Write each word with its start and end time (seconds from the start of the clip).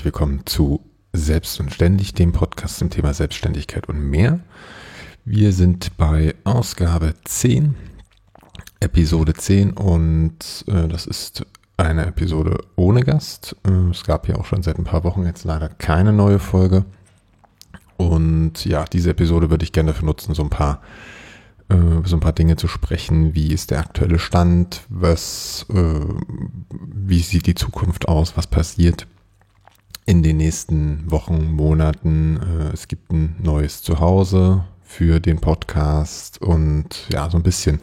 herzlich 0.00 0.14
willkommen 0.14 0.46
zu 0.46 0.80
Selbst 1.12 1.60
und 1.60 1.74
Ständig, 1.74 2.14
dem 2.14 2.32
Podcast 2.32 2.78
zum 2.78 2.88
Thema 2.88 3.12
Selbstständigkeit 3.12 3.86
und 3.86 4.00
mehr. 4.00 4.40
Wir 5.26 5.52
sind 5.52 5.94
bei 5.98 6.34
Ausgabe 6.44 7.12
10, 7.24 7.74
Episode 8.80 9.34
10 9.34 9.72
und 9.72 10.38
äh, 10.68 10.88
das 10.88 11.04
ist 11.04 11.44
eine 11.76 12.06
Episode 12.06 12.64
ohne 12.76 13.02
Gast. 13.02 13.56
Äh, 13.68 13.90
es 13.90 14.02
gab 14.02 14.26
ja 14.26 14.36
auch 14.36 14.46
schon 14.46 14.62
seit 14.62 14.78
ein 14.78 14.84
paar 14.84 15.04
Wochen 15.04 15.26
jetzt 15.26 15.44
leider 15.44 15.68
keine 15.68 16.14
neue 16.14 16.38
Folge. 16.38 16.86
Und 17.98 18.64
ja, 18.64 18.86
diese 18.86 19.10
Episode 19.10 19.50
würde 19.50 19.64
ich 19.64 19.72
gerne 19.72 19.92
dafür 19.92 20.06
nutzen, 20.06 20.32
so 20.32 20.42
ein 20.42 20.48
paar 20.48 20.80
äh, 21.68 21.74
so 22.06 22.16
ein 22.16 22.20
paar 22.20 22.32
Dinge 22.32 22.56
zu 22.56 22.68
sprechen. 22.68 23.34
Wie 23.34 23.52
ist 23.52 23.70
der 23.70 23.80
aktuelle 23.80 24.18
Stand? 24.18 24.80
Was, 24.88 25.66
äh, 25.68 26.00
wie 26.70 27.20
sieht 27.20 27.46
die 27.46 27.54
Zukunft 27.54 28.08
aus? 28.08 28.38
Was 28.38 28.46
passiert 28.46 29.06
in 30.10 30.24
den 30.24 30.38
nächsten 30.38 31.08
Wochen, 31.08 31.52
Monaten? 31.52 32.40
Äh, 32.42 32.72
es 32.72 32.88
gibt 32.88 33.12
ein 33.12 33.36
neues 33.40 33.80
Zuhause 33.84 34.64
für 34.82 35.20
den 35.20 35.40
Podcast 35.40 36.42
und 36.42 37.06
ja, 37.12 37.30
so 37.30 37.36
ein 37.36 37.44
bisschen 37.44 37.80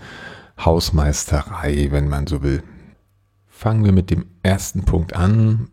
Hausmeisterei, 0.59 1.87
wenn 1.91 2.09
man 2.09 2.27
so 2.27 2.43
will. 2.43 2.63
Fangen 3.47 3.85
wir 3.85 3.93
mit 3.93 4.09
dem 4.09 4.25
ersten 4.43 4.83
Punkt 4.83 5.15
an. 5.15 5.69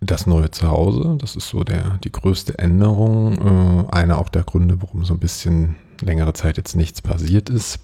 Das 0.00 0.28
neue 0.28 0.52
Zuhause, 0.52 1.18
das 1.20 1.34
ist 1.34 1.48
so 1.48 1.64
der, 1.64 1.98
die 2.04 2.12
größte 2.12 2.56
Änderung. 2.56 3.88
Äh, 3.90 3.92
einer 3.92 4.18
auch 4.18 4.28
der 4.28 4.44
Gründe, 4.44 4.80
warum 4.80 5.04
so 5.04 5.14
ein 5.14 5.20
bisschen 5.20 5.74
längere 6.00 6.34
Zeit 6.34 6.56
jetzt 6.56 6.76
nichts 6.76 7.02
passiert 7.02 7.50
ist. 7.50 7.80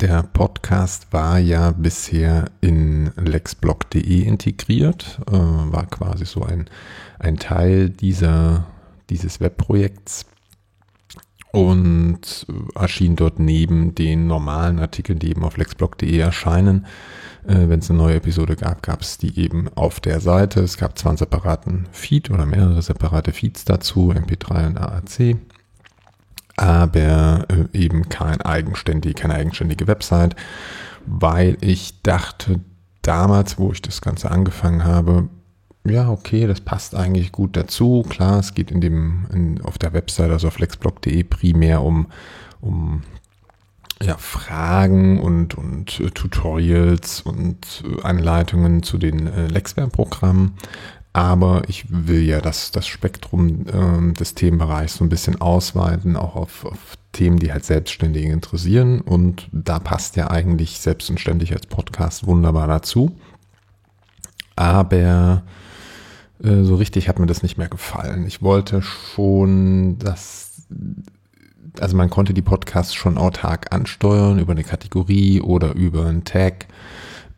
Der 0.00 0.22
Podcast 0.22 1.12
war 1.12 1.40
ja 1.40 1.72
bisher 1.72 2.52
in 2.60 3.10
lexblog.de 3.16 4.22
integriert, 4.22 5.18
äh, 5.26 5.32
war 5.32 5.86
quasi 5.86 6.24
so 6.24 6.44
ein, 6.44 6.70
ein 7.18 7.36
Teil 7.36 7.90
dieser, 7.90 8.64
dieses 9.10 9.40
Webprojekts 9.40 10.24
und 11.50 12.46
erschien 12.76 13.16
dort 13.16 13.40
neben 13.40 13.96
den 13.96 14.28
normalen 14.28 14.78
Artikeln, 14.78 15.18
die 15.18 15.30
eben 15.30 15.42
auf 15.42 15.56
lexblog.de 15.56 16.16
erscheinen. 16.16 16.86
Äh, 17.48 17.68
Wenn 17.68 17.80
es 17.80 17.90
eine 17.90 17.98
neue 17.98 18.16
Episode 18.16 18.54
gab, 18.54 18.84
gab 18.84 19.00
es 19.00 19.18
die 19.18 19.36
eben 19.36 19.68
auf 19.74 19.98
der 19.98 20.20
Seite. 20.20 20.60
Es 20.60 20.76
gab 20.76 20.96
zwar 20.96 21.10
einen 21.10 21.18
separaten 21.18 21.88
Feed 21.90 22.30
oder 22.30 22.46
mehrere 22.46 22.82
separate 22.82 23.32
Feeds 23.32 23.64
dazu, 23.64 24.12
MP3 24.12 24.68
und 24.68 24.78
AAC 24.78 25.38
aber 26.58 27.46
äh, 27.48 27.78
eben 27.78 28.08
kein 28.08 28.40
eigenständig, 28.42 29.16
keine 29.16 29.34
eigenständige 29.34 29.86
Website, 29.86 30.36
weil 31.06 31.56
ich 31.60 32.02
dachte 32.02 32.60
damals, 33.02 33.58
wo 33.58 33.72
ich 33.72 33.80
das 33.80 34.00
Ganze 34.00 34.30
angefangen 34.30 34.84
habe, 34.84 35.28
ja, 35.84 36.10
okay, 36.10 36.46
das 36.46 36.60
passt 36.60 36.94
eigentlich 36.94 37.32
gut 37.32 37.56
dazu. 37.56 38.04
Klar, 38.08 38.40
es 38.40 38.54
geht 38.54 38.70
in 38.70 38.80
dem, 38.80 39.26
in, 39.32 39.62
auf 39.62 39.78
der 39.78 39.92
Website, 39.92 40.30
also 40.30 40.48
auf 40.48 40.54
flexblog.de 40.54 41.24
primär 41.24 41.82
um, 41.82 42.08
um 42.60 43.02
ja, 44.02 44.16
Fragen 44.16 45.20
und, 45.20 45.56
und 45.56 46.00
äh, 46.00 46.10
Tutorials 46.10 47.20
und 47.20 47.84
äh, 47.84 48.02
Anleitungen 48.02 48.82
zu 48.82 48.98
den 48.98 49.26
äh, 49.26 49.46
Lexware-Programmen. 49.48 50.54
Aber 51.18 51.62
ich 51.66 51.84
will 51.88 52.22
ja 52.22 52.40
das, 52.40 52.70
das 52.70 52.86
Spektrum 52.86 53.66
ähm, 53.72 54.14
des 54.14 54.34
Themenbereichs 54.34 54.98
so 54.98 55.04
ein 55.04 55.08
bisschen 55.08 55.40
ausweiten, 55.40 56.14
auch 56.14 56.36
auf, 56.36 56.64
auf 56.64 56.94
Themen, 57.10 57.40
die 57.40 57.52
halt 57.52 57.64
Selbstständige 57.64 58.30
interessieren. 58.30 59.00
Und 59.00 59.48
da 59.50 59.80
passt 59.80 60.14
ja 60.14 60.30
eigentlich 60.30 60.78
selbstständig 60.78 61.52
als 61.52 61.66
Podcast 61.66 62.24
wunderbar 62.28 62.68
dazu. 62.68 63.16
Aber 64.54 65.42
äh, 66.40 66.62
so 66.62 66.76
richtig 66.76 67.08
hat 67.08 67.18
mir 67.18 67.26
das 67.26 67.42
nicht 67.42 67.58
mehr 67.58 67.68
gefallen. 67.68 68.24
Ich 68.28 68.40
wollte 68.40 68.80
schon, 68.80 69.98
dass, 69.98 70.68
also 71.80 71.96
man 71.96 72.10
konnte 72.10 72.32
die 72.32 72.42
Podcasts 72.42 72.94
schon 72.94 73.18
autark 73.18 73.74
ansteuern 73.74 74.38
über 74.38 74.52
eine 74.52 74.62
Kategorie 74.62 75.40
oder 75.40 75.74
über 75.74 76.06
einen 76.06 76.22
Tag 76.22 76.68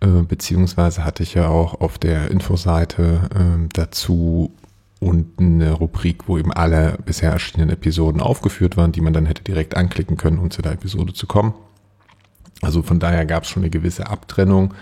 äh, 0.00 0.22
beziehungsweise 0.22 1.05
hatte 1.05 1.22
ich 1.22 1.34
ja 1.34 1.49
auch 1.49 1.81
auf 1.81 1.99
der 1.99 2.31
Infoseite 2.31 3.28
äh, 3.34 3.69
dazu 3.72 4.53
unten 4.99 5.62
eine 5.62 5.72
Rubrik, 5.72 6.28
wo 6.28 6.38
eben 6.38 6.53
alle 6.53 6.99
bisher 7.05 7.33
erschienenen 7.33 7.71
Episoden 7.71 8.21
aufgeführt 8.21 8.77
waren, 8.77 8.93
die 8.93 9.00
man 9.00 9.12
dann 9.12 9.27
hätte 9.27 9.43
direkt 9.43 9.77
anklicken 9.77 10.16
können, 10.16 10.39
um 10.39 10.50
zu 10.50 10.62
der 10.62 10.72
Episode 10.72 11.15
zu 11.15 11.27
kommen. 11.27 11.55
Also 12.60 12.83
von 12.83 13.00
daher 13.00 13.25
gab 13.25 13.44
es 13.44 13.49
schon 13.49 13.62
eine 13.62 13.71
gewisse 13.71 14.09
Abtrennung. 14.09 14.75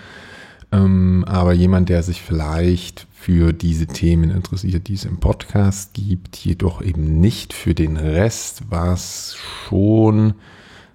Ähm, 0.71 1.23
aber 1.25 1.53
jemand, 1.53 1.89
der 1.89 2.03
sich 2.03 2.21
vielleicht 2.21 3.07
für 3.13 3.53
diese 3.53 3.87
Themen 3.87 4.29
interessiert, 4.29 4.87
die 4.87 4.93
es 4.93 5.05
im 5.05 5.19
Podcast 5.19 5.93
gibt, 5.93 6.37
jedoch 6.37 6.81
eben 6.81 7.19
nicht 7.19 7.53
für 7.53 7.73
den 7.73 7.97
Rest, 7.97 8.69
war 8.69 8.93
es 8.93 9.35
schon 9.67 10.35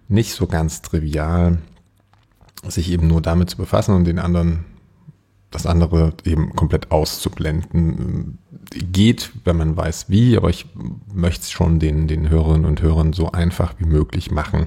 nicht 0.09 0.33
so 0.33 0.47
ganz 0.47 0.83
trivial, 0.83 1.59
sich 2.69 2.91
eben 2.91 3.07
nur 3.07 3.21
damit 3.21 3.51
zu 3.51 3.57
befassen 3.57 3.95
und 3.95 4.05
den 4.05 4.19
anderen, 4.19 4.65
das 5.51 5.67
andere 5.67 6.15
eben 6.25 6.57
komplett 6.57 6.91
auszublenden. 6.91 8.39
Geht, 8.71 9.31
wenn 9.45 9.57
man 9.57 9.77
weiß 9.77 10.07
wie, 10.09 10.37
aber 10.37 10.51
ich 10.51 10.67
möchte 11.13 11.43
es 11.43 11.51
schon 11.51 11.79
den, 11.79 12.09
den 12.09 12.31
Hörerinnen 12.31 12.67
und 12.67 12.83
Hörern 12.83 13.13
so 13.13 13.31
einfach 13.31 13.75
wie 13.79 13.87
möglich 13.87 14.31
machen, 14.31 14.67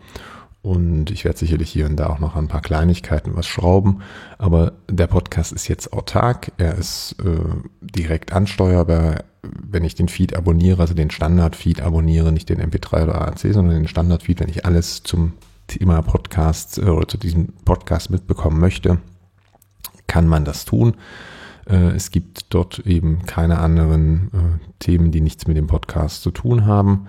Und 0.63 1.13
ich 1.13 1.25
werde 1.25 1.39
sicherlich 1.39 1.71
hier 1.71 1.87
und 1.87 1.95
da 1.95 2.09
auch 2.09 2.19
noch 2.19 2.35
ein 2.35 2.49
paar 2.49 2.61
Kleinigkeiten 2.61 3.37
was 3.37 3.47
schrauben. 3.47 4.03
Aber 4.37 4.73
der 4.91 5.07
Podcast 5.07 5.53
ist 5.53 5.69
jetzt 5.69 5.93
autark. 5.93 6.51
Er 6.57 6.75
ist 6.75 7.15
äh, 7.25 7.39
direkt 7.81 8.33
ansteuerbar. 8.33 9.23
Wenn 9.43 9.85
ich 9.85 9.95
den 9.95 10.09
Feed 10.09 10.35
abonniere, 10.35 10.83
also 10.83 10.93
den 10.93 11.13
Standard-Feed 11.13 11.83
abonniere, 11.83 12.33
nicht 12.33 12.49
den 12.49 12.61
MP3 12.61 13.05
oder 13.05 13.21
AAC, 13.21 13.53
sondern 13.53 13.77
den 13.77 13.87
Standard-Feed, 13.87 14.41
wenn 14.41 14.49
ich 14.49 14.67
alles 14.67 15.05
zum 15.05 15.35
Thema 15.69 16.03
Podcast 16.03 16.79
äh, 16.79 16.83
oder 16.83 17.07
zu 17.07 17.17
diesem 17.17 17.53
Podcast 17.65 18.11
mitbekommen 18.11 18.59
möchte, 18.59 18.99
kann 20.09 20.27
man 20.27 20.45
das 20.45 20.65
tun. 20.65 20.97
Äh, 21.69 21.91
es 21.91 22.11
gibt 22.11 22.47
dort 22.51 22.81
eben 22.81 23.25
keine 23.27 23.59
anderen 23.59 24.31
äh, 24.33 24.75
Themen, 24.79 25.11
die 25.11 25.21
nichts 25.21 25.47
mit 25.47 25.57
dem 25.57 25.67
Podcast 25.67 26.23
zu 26.23 26.31
tun 26.31 26.67
haben. 26.67 27.07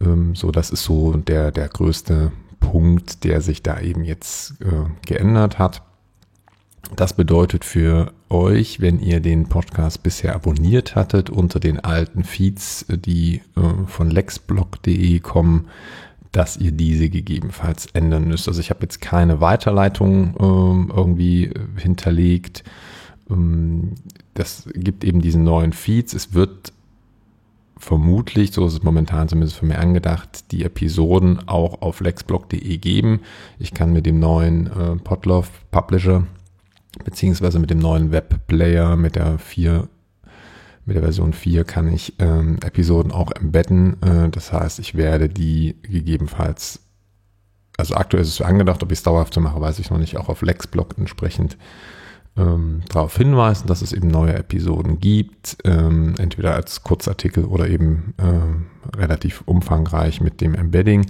Ähm, 0.00 0.34
so, 0.34 0.50
das 0.50 0.70
ist 0.70 0.84
so 0.84 1.12
der, 1.12 1.50
der 1.50 1.68
größte 1.68 2.32
Punkt, 2.60 3.24
der 3.24 3.40
sich 3.40 3.62
da 3.62 3.80
eben 3.80 4.04
jetzt 4.04 4.60
äh, 4.62 4.88
geändert 5.06 5.58
hat. 5.58 5.82
Das 6.94 7.14
bedeutet 7.14 7.64
für 7.64 8.12
euch, 8.28 8.80
wenn 8.80 9.00
ihr 9.00 9.18
den 9.20 9.48
Podcast 9.48 10.04
bisher 10.04 10.36
abonniert 10.36 10.94
hattet 10.94 11.30
unter 11.30 11.58
den 11.58 11.80
alten 11.80 12.22
Feeds, 12.22 12.86
die 12.88 13.42
von 13.86 14.08
lexblog.de 14.08 15.18
kommen, 15.18 15.66
dass 16.30 16.56
ihr 16.56 16.70
diese 16.70 17.08
gegebenenfalls 17.08 17.86
ändern 17.86 18.28
müsst. 18.28 18.46
Also 18.46 18.60
ich 18.60 18.70
habe 18.70 18.82
jetzt 18.82 19.00
keine 19.00 19.40
Weiterleitung 19.40 20.36
äh, 20.36 20.92
irgendwie 20.94 21.50
hinterlegt. 21.76 22.62
Ähm, 23.30 23.94
das 24.34 24.68
gibt 24.74 25.04
eben 25.04 25.20
diesen 25.20 25.44
neuen 25.44 25.72
Feeds. 25.72 26.14
Es 26.14 26.34
wird 26.34 26.72
vermutlich, 27.78 28.52
so 28.52 28.66
ist 28.66 28.72
es 28.74 28.82
momentan 28.82 29.28
zumindest 29.28 29.58
für 29.58 29.66
mich 29.66 29.78
angedacht, 29.78 30.50
die 30.50 30.64
Episoden 30.64 31.46
auch 31.46 31.82
auf 31.82 32.00
lexblog.de 32.00 32.78
geben. 32.78 33.20
Ich 33.58 33.74
kann 33.74 33.92
mit 33.92 34.06
dem 34.06 34.18
neuen 34.18 34.66
äh, 34.66 34.96
Podlove 34.96 35.48
Publisher 35.70 36.26
beziehungsweise 37.04 37.58
mit 37.58 37.70
dem 37.70 37.78
neuen 37.78 38.10
Webplayer 38.10 38.96
mit 38.96 39.16
der 39.16 39.38
4 39.38 39.88
mit 40.86 40.94
der 40.94 41.02
Version 41.02 41.32
4 41.32 41.64
kann 41.64 41.92
ich 41.92 42.14
ähm, 42.20 42.58
Episoden 42.64 43.10
auch 43.10 43.32
embedden. 43.32 44.00
Äh, 44.02 44.30
das 44.30 44.52
heißt, 44.52 44.78
ich 44.78 44.94
werde 44.94 45.28
die 45.28 45.74
gegebenenfalls, 45.82 46.80
also 47.76 47.96
aktuell 47.96 48.22
ist 48.22 48.28
es 48.28 48.40
angedacht, 48.40 48.84
ob 48.84 48.92
ich 48.92 48.98
es 48.98 49.02
dauerhaft 49.02 49.34
so 49.34 49.40
mache, 49.40 49.60
weiß 49.60 49.80
ich 49.80 49.90
noch 49.90 49.98
nicht, 49.98 50.16
auch 50.16 50.28
auf 50.28 50.42
Lexblog 50.42 50.94
entsprechend 50.96 51.58
ähm, 52.36 52.82
darauf 52.88 53.16
hinweisen, 53.16 53.66
dass 53.66 53.82
es 53.82 53.92
eben 53.92 54.08
neue 54.08 54.34
Episoden 54.34 55.00
gibt, 55.00 55.56
ähm, 55.64 56.14
entweder 56.18 56.54
als 56.54 56.82
Kurzartikel 56.82 57.44
oder 57.44 57.68
eben 57.68 58.14
äh, 58.18 58.96
relativ 58.96 59.42
umfangreich 59.46 60.20
mit 60.20 60.40
dem 60.40 60.54
Embedding. 60.54 61.06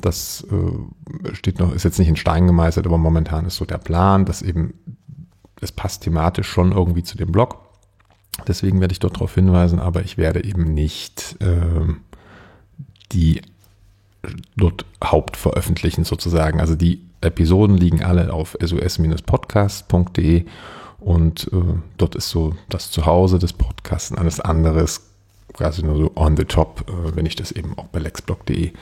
Das 0.00 0.46
äh, 0.50 1.34
steht 1.34 1.58
noch, 1.58 1.74
ist 1.74 1.84
jetzt 1.84 1.98
nicht 1.98 2.08
in 2.08 2.16
Stein 2.16 2.46
gemeißelt, 2.46 2.86
aber 2.86 2.98
momentan 2.98 3.46
ist 3.46 3.56
so 3.56 3.64
der 3.64 3.78
Plan, 3.78 4.24
dass 4.24 4.42
eben, 4.42 4.74
es 5.60 5.72
passt 5.72 6.02
thematisch 6.02 6.48
schon 6.48 6.72
irgendwie 6.72 7.02
zu 7.02 7.16
dem 7.16 7.32
Blog. 7.32 7.58
Deswegen 8.46 8.80
werde 8.80 8.92
ich 8.92 9.00
dort 9.00 9.16
darauf 9.16 9.34
hinweisen, 9.34 9.80
aber 9.80 10.02
ich 10.02 10.16
werde 10.16 10.44
eben 10.44 10.72
nicht 10.72 11.36
äh, 11.40 11.92
die 13.10 13.40
dort 14.56 14.84
hauptveröffentlichen 15.02 16.04
sozusagen. 16.04 16.60
Also 16.60 16.74
die 16.74 17.07
Episoden 17.20 17.76
liegen 17.76 18.04
alle 18.04 18.32
auf 18.32 18.56
sos-podcast.de 18.60 20.44
und 21.00 21.50
äh, 21.52 21.56
dort 21.96 22.14
ist 22.14 22.30
so 22.30 22.54
das 22.68 22.90
Zuhause 22.90 23.38
des 23.38 23.52
Podcasts 23.52 24.10
und 24.10 24.18
alles 24.18 24.40
andere 24.40 24.86
quasi 25.52 25.82
nur 25.82 25.96
so 25.96 26.12
on 26.14 26.36
the 26.36 26.44
top, 26.44 26.84
äh, 26.88 27.16
wenn 27.16 27.26
ich 27.26 27.36
das 27.36 27.52
eben 27.52 27.76
auch 27.76 27.86
bei 27.86 27.98
lexblog.de 27.98 28.72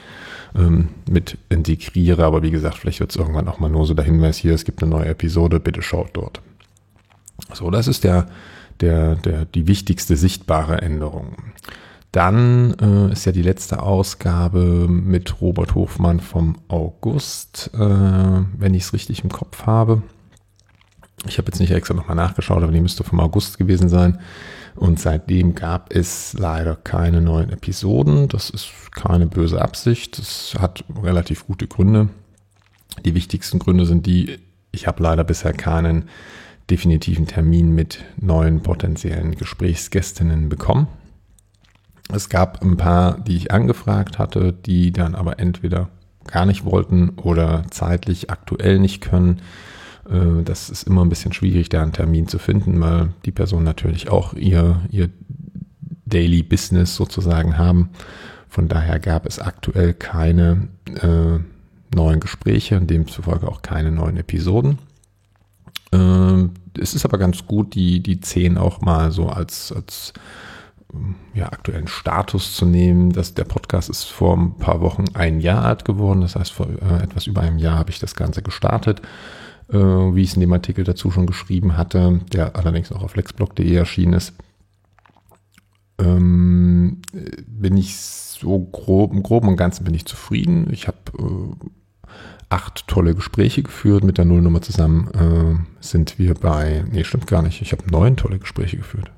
ähm, 0.55 0.89
mit 1.09 1.37
integriere. 1.49 2.23
Aber 2.23 2.43
wie 2.43 2.51
gesagt, 2.51 2.77
vielleicht 2.77 2.99
wird 2.99 3.11
es 3.11 3.15
irgendwann 3.15 3.47
auch 3.47 3.59
mal 3.59 3.69
nur 3.69 3.85
so 3.85 3.93
der 3.93 4.05
Hinweis 4.05 4.37
hier, 4.37 4.53
es 4.53 4.65
gibt 4.65 4.81
eine 4.81 4.91
neue 4.91 5.07
Episode, 5.07 5.59
bitte 5.59 5.81
schaut 5.81 6.09
dort. 6.13 6.41
So, 7.53 7.69
das 7.71 7.87
ist 7.87 8.03
der, 8.03 8.27
der, 8.81 9.15
der, 9.15 9.45
die 9.45 9.67
wichtigste 9.67 10.15
sichtbare 10.15 10.81
Änderung. 10.81 11.35
Dann 12.11 12.73
äh, 12.79 13.11
ist 13.11 13.25
ja 13.25 13.31
die 13.31 13.41
letzte 13.41 13.81
Ausgabe 13.81 14.87
mit 14.89 15.41
Robert 15.41 15.75
Hofmann 15.75 16.19
vom 16.19 16.57
August, 16.67 17.71
äh, 17.73 17.79
wenn 17.79 18.73
ich 18.73 18.83
es 18.83 18.93
richtig 18.93 19.23
im 19.23 19.29
Kopf 19.29 19.65
habe. 19.65 20.01
Ich 21.27 21.37
habe 21.37 21.47
jetzt 21.47 21.59
nicht 21.59 21.71
extra 21.71 21.93
nochmal 21.93 22.15
nachgeschaut, 22.15 22.63
aber 22.63 22.71
die 22.71 22.81
müsste 22.81 23.03
vom 23.03 23.19
August 23.19 23.57
gewesen 23.57 23.89
sein. 23.89 24.19
Und 24.75 24.99
seitdem 24.99 25.55
gab 25.55 25.93
es 25.93 26.33
leider 26.33 26.75
keine 26.75 27.19
neuen 27.19 27.49
Episoden. 27.49 28.27
Das 28.27 28.51
ist 28.51 28.71
keine 28.91 29.25
böse 29.25 29.61
Absicht. 29.61 30.19
Das 30.19 30.55
hat 30.59 30.83
relativ 31.01 31.47
gute 31.47 31.67
Gründe. 31.67 32.09
Die 33.03 33.15
wichtigsten 33.15 33.59
Gründe 33.59 33.85
sind 33.85 34.05
die, 34.05 34.37
ich 34.71 34.87
habe 34.87 35.01
leider 35.01 35.23
bisher 35.23 35.53
keinen 35.53 36.05
definitiven 36.69 37.25
Termin 37.25 37.73
mit 37.73 38.03
neuen 38.17 38.61
potenziellen 38.61 39.35
Gesprächsgästinnen 39.35 40.49
bekommen. 40.49 40.87
Es 42.13 42.29
gab 42.29 42.61
ein 42.61 42.77
paar, 42.77 43.19
die 43.19 43.35
ich 43.35 43.51
angefragt 43.51 44.17
hatte, 44.17 44.53
die 44.53 44.91
dann 44.91 45.15
aber 45.15 45.39
entweder 45.39 45.89
gar 46.25 46.45
nicht 46.45 46.65
wollten 46.65 47.09
oder 47.09 47.63
zeitlich 47.69 48.29
aktuell 48.29 48.79
nicht 48.79 49.01
können. 49.01 49.41
Äh, 50.09 50.43
das 50.43 50.69
ist 50.69 50.83
immer 50.83 51.03
ein 51.03 51.09
bisschen 51.09 51.33
schwierig, 51.33 51.69
da 51.69 51.81
einen 51.81 51.93
Termin 51.93 52.27
zu 52.27 52.39
finden, 52.39 52.79
weil 52.79 53.09
die 53.25 53.31
Person 53.31 53.63
natürlich 53.63 54.09
auch 54.09 54.33
ihr, 54.33 54.81
ihr 54.89 55.09
Daily 56.05 56.43
Business 56.43 56.95
sozusagen 56.95 57.57
haben. 57.57 57.89
Von 58.49 58.67
daher 58.67 58.99
gab 58.99 59.25
es 59.25 59.39
aktuell 59.39 59.93
keine 59.93 60.69
äh, 61.01 61.39
neuen 61.93 62.19
Gespräche 62.19 62.77
und 62.77 62.89
demzufolge 62.89 63.47
auch 63.47 63.61
keine 63.61 63.91
neuen 63.91 64.17
Episoden. 64.17 64.77
Äh, 65.91 66.47
es 66.79 66.93
ist 66.93 67.05
aber 67.05 67.17
ganz 67.17 67.45
gut, 67.45 67.75
die, 67.75 68.01
die 68.01 68.19
zehn 68.19 68.57
auch 68.57 68.81
mal 68.81 69.11
so 69.11 69.27
als, 69.27 69.71
als 69.71 70.13
ja, 71.33 71.47
aktuellen 71.47 71.87
Status 71.87 72.55
zu 72.55 72.65
nehmen. 72.65 73.11
dass 73.11 73.33
der 73.33 73.43
Podcast 73.43 73.89
ist 73.89 74.05
vor 74.05 74.37
ein 74.37 74.57
paar 74.57 74.81
Wochen 74.81 75.05
ein 75.13 75.39
Jahr 75.39 75.63
alt 75.65 75.85
geworden. 75.85 76.21
Das 76.21 76.35
heißt, 76.35 76.51
vor 76.51 76.67
äh, 76.67 77.03
etwas 77.03 77.27
über 77.27 77.41
einem 77.41 77.57
Jahr 77.57 77.77
habe 77.77 77.89
ich 77.89 77.99
das 77.99 78.15
Ganze 78.15 78.41
gestartet 78.41 79.01
äh, 79.69 79.75
wie 79.75 80.21
ich 80.21 80.29
es 80.29 80.35
in 80.35 80.41
dem 80.41 80.53
Artikel 80.53 80.83
dazu 80.83 81.11
schon 81.11 81.25
geschrieben 81.25 81.77
hatte, 81.77 82.21
der 82.31 82.55
allerdings 82.55 82.91
auch 82.91 83.03
auf 83.03 83.11
flexblog.de 83.11 83.73
erschienen 83.73 84.13
ist, 84.13 84.33
ähm, 85.99 87.01
bin 87.47 87.77
ich 87.77 87.97
so 87.97 88.59
grob, 88.59 89.13
im 89.13 89.23
Groben 89.23 89.47
und 89.47 89.57
Ganzen 89.57 89.83
bin 89.83 89.93
ich 89.93 90.05
zufrieden. 90.05 90.67
Ich 90.71 90.87
habe 90.87 90.97
äh, 91.17 92.09
acht 92.49 92.87
tolle 92.87 93.15
Gespräche 93.15 93.63
geführt. 93.63 94.03
Mit 94.03 94.17
der 94.17 94.25
Nullnummer 94.25 94.61
zusammen 94.61 95.09
äh, 95.13 95.83
sind 95.83 96.19
wir 96.19 96.35
bei, 96.35 96.85
nee, 96.91 97.03
stimmt 97.03 97.27
gar 97.27 97.41
nicht. 97.41 97.61
Ich 97.61 97.71
habe 97.71 97.89
neun 97.89 98.15
tolle 98.15 98.37
Gespräche 98.37 98.77
geführt. 98.77 99.11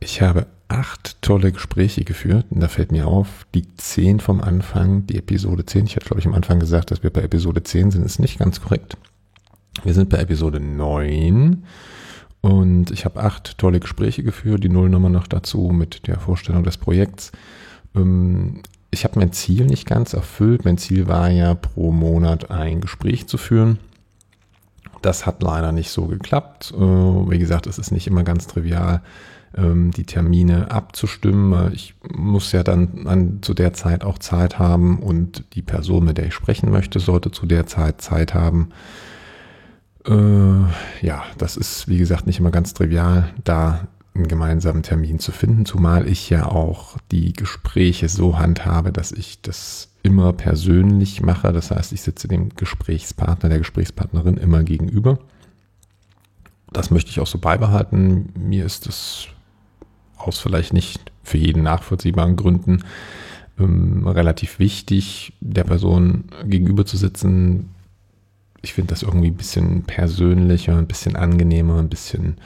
Ich 0.00 0.20
habe 0.20 0.46
acht 0.68 1.20
tolle 1.22 1.50
Gespräche 1.50 2.04
geführt 2.04 2.46
und 2.50 2.60
da 2.60 2.68
fällt 2.68 2.92
mir 2.92 3.06
auf, 3.06 3.46
die 3.54 3.64
zehn 3.76 4.20
vom 4.20 4.40
Anfang, 4.40 5.06
die 5.06 5.16
Episode 5.16 5.64
10, 5.64 5.86
ich 5.86 5.96
hatte 5.96 6.06
glaube 6.06 6.20
ich 6.20 6.26
am 6.26 6.34
Anfang 6.34 6.60
gesagt, 6.60 6.90
dass 6.90 7.02
wir 7.02 7.10
bei 7.10 7.22
Episode 7.22 7.62
10 7.62 7.90
sind, 7.90 8.04
ist 8.04 8.18
nicht 8.18 8.38
ganz 8.38 8.60
korrekt. 8.60 8.96
Wir 9.82 9.94
sind 9.94 10.10
bei 10.10 10.18
Episode 10.18 10.60
9 10.60 11.64
und 12.40 12.90
ich 12.90 13.04
habe 13.04 13.20
acht 13.20 13.58
tolle 13.58 13.80
Gespräche 13.80 14.22
geführt, 14.22 14.62
die 14.62 14.68
Nullnummer 14.68 15.08
noch 15.08 15.26
dazu 15.26 15.70
mit 15.72 16.06
der 16.06 16.20
Vorstellung 16.20 16.64
des 16.64 16.76
Projekts. 16.76 17.32
Ähm, 17.94 18.62
ich 18.90 19.04
habe 19.04 19.18
mein 19.18 19.32
Ziel 19.32 19.66
nicht 19.66 19.86
ganz 19.86 20.12
erfüllt. 20.12 20.64
Mein 20.64 20.78
Ziel 20.78 21.08
war 21.08 21.30
ja, 21.30 21.54
pro 21.54 21.92
Monat 21.92 22.50
ein 22.50 22.80
Gespräch 22.80 23.26
zu 23.26 23.36
führen. 23.36 23.78
Das 25.02 25.26
hat 25.26 25.42
leider 25.42 25.72
nicht 25.72 25.90
so 25.90 26.06
geklappt. 26.06 26.72
Äh, 26.76 26.80
wie 26.80 27.38
gesagt, 27.38 27.66
es 27.66 27.78
ist 27.78 27.90
nicht 27.90 28.06
immer 28.06 28.24
ganz 28.24 28.46
trivial, 28.46 29.02
ähm, 29.56 29.90
die 29.90 30.04
Termine 30.04 30.70
abzustimmen. 30.70 31.72
Ich 31.72 31.94
muss 32.14 32.52
ja 32.52 32.62
dann 32.62 33.06
an, 33.06 33.38
zu 33.42 33.54
der 33.54 33.72
Zeit 33.72 34.04
auch 34.04 34.18
Zeit 34.18 34.58
haben 34.58 34.98
und 34.98 35.44
die 35.54 35.62
Person, 35.62 36.04
mit 36.04 36.18
der 36.18 36.26
ich 36.26 36.34
sprechen 36.34 36.70
möchte, 36.70 37.00
sollte 37.00 37.30
zu 37.30 37.46
der 37.46 37.66
Zeit 37.66 38.00
Zeit 38.00 38.34
haben. 38.34 38.70
Äh, 40.06 41.02
ja, 41.06 41.24
das 41.38 41.56
ist, 41.56 41.88
wie 41.88 41.98
gesagt, 41.98 42.26
nicht 42.26 42.38
immer 42.40 42.50
ganz 42.50 42.74
trivial, 42.74 43.30
da 43.44 43.88
einen 44.14 44.28
gemeinsamen 44.28 44.82
Termin 44.82 45.18
zu 45.18 45.32
finden, 45.32 45.64
zumal 45.64 46.08
ich 46.08 46.28
ja 46.28 46.46
auch 46.46 46.96
die 47.12 47.32
Gespräche 47.32 48.08
so 48.08 48.38
handhabe, 48.38 48.92
dass 48.92 49.12
ich 49.12 49.40
das 49.42 49.90
immer 50.02 50.32
persönlich 50.32 51.22
mache. 51.22 51.52
Das 51.52 51.70
heißt, 51.70 51.92
ich 51.92 52.02
sitze 52.02 52.28
dem 52.28 52.50
Gesprächspartner, 52.56 53.48
der 53.48 53.58
Gesprächspartnerin 53.58 54.36
immer 54.36 54.62
gegenüber. 54.62 55.18
Das 56.72 56.90
möchte 56.90 57.10
ich 57.10 57.20
auch 57.20 57.26
so 57.26 57.38
beibehalten. 57.38 58.32
Mir 58.36 58.64
ist 58.64 58.86
es 58.86 59.28
aus 60.18 60.38
vielleicht 60.38 60.72
nicht 60.72 61.12
für 61.22 61.38
jeden 61.38 61.62
nachvollziehbaren 61.62 62.36
Gründen 62.36 62.84
ähm, 63.58 64.06
relativ 64.06 64.58
wichtig, 64.58 65.32
der 65.40 65.64
Person 65.64 66.24
gegenüber 66.44 66.86
zu 66.86 66.96
sitzen, 66.96 67.70
ich 68.60 68.74
finde 68.74 68.90
das 68.90 69.02
irgendwie 69.02 69.28
ein 69.28 69.36
bisschen 69.36 69.82
persönlicher, 69.84 70.76
ein 70.76 70.88
bisschen 70.88 71.16
angenehmer, 71.16 71.78
ein 71.78 71.88
bisschen 71.88 72.36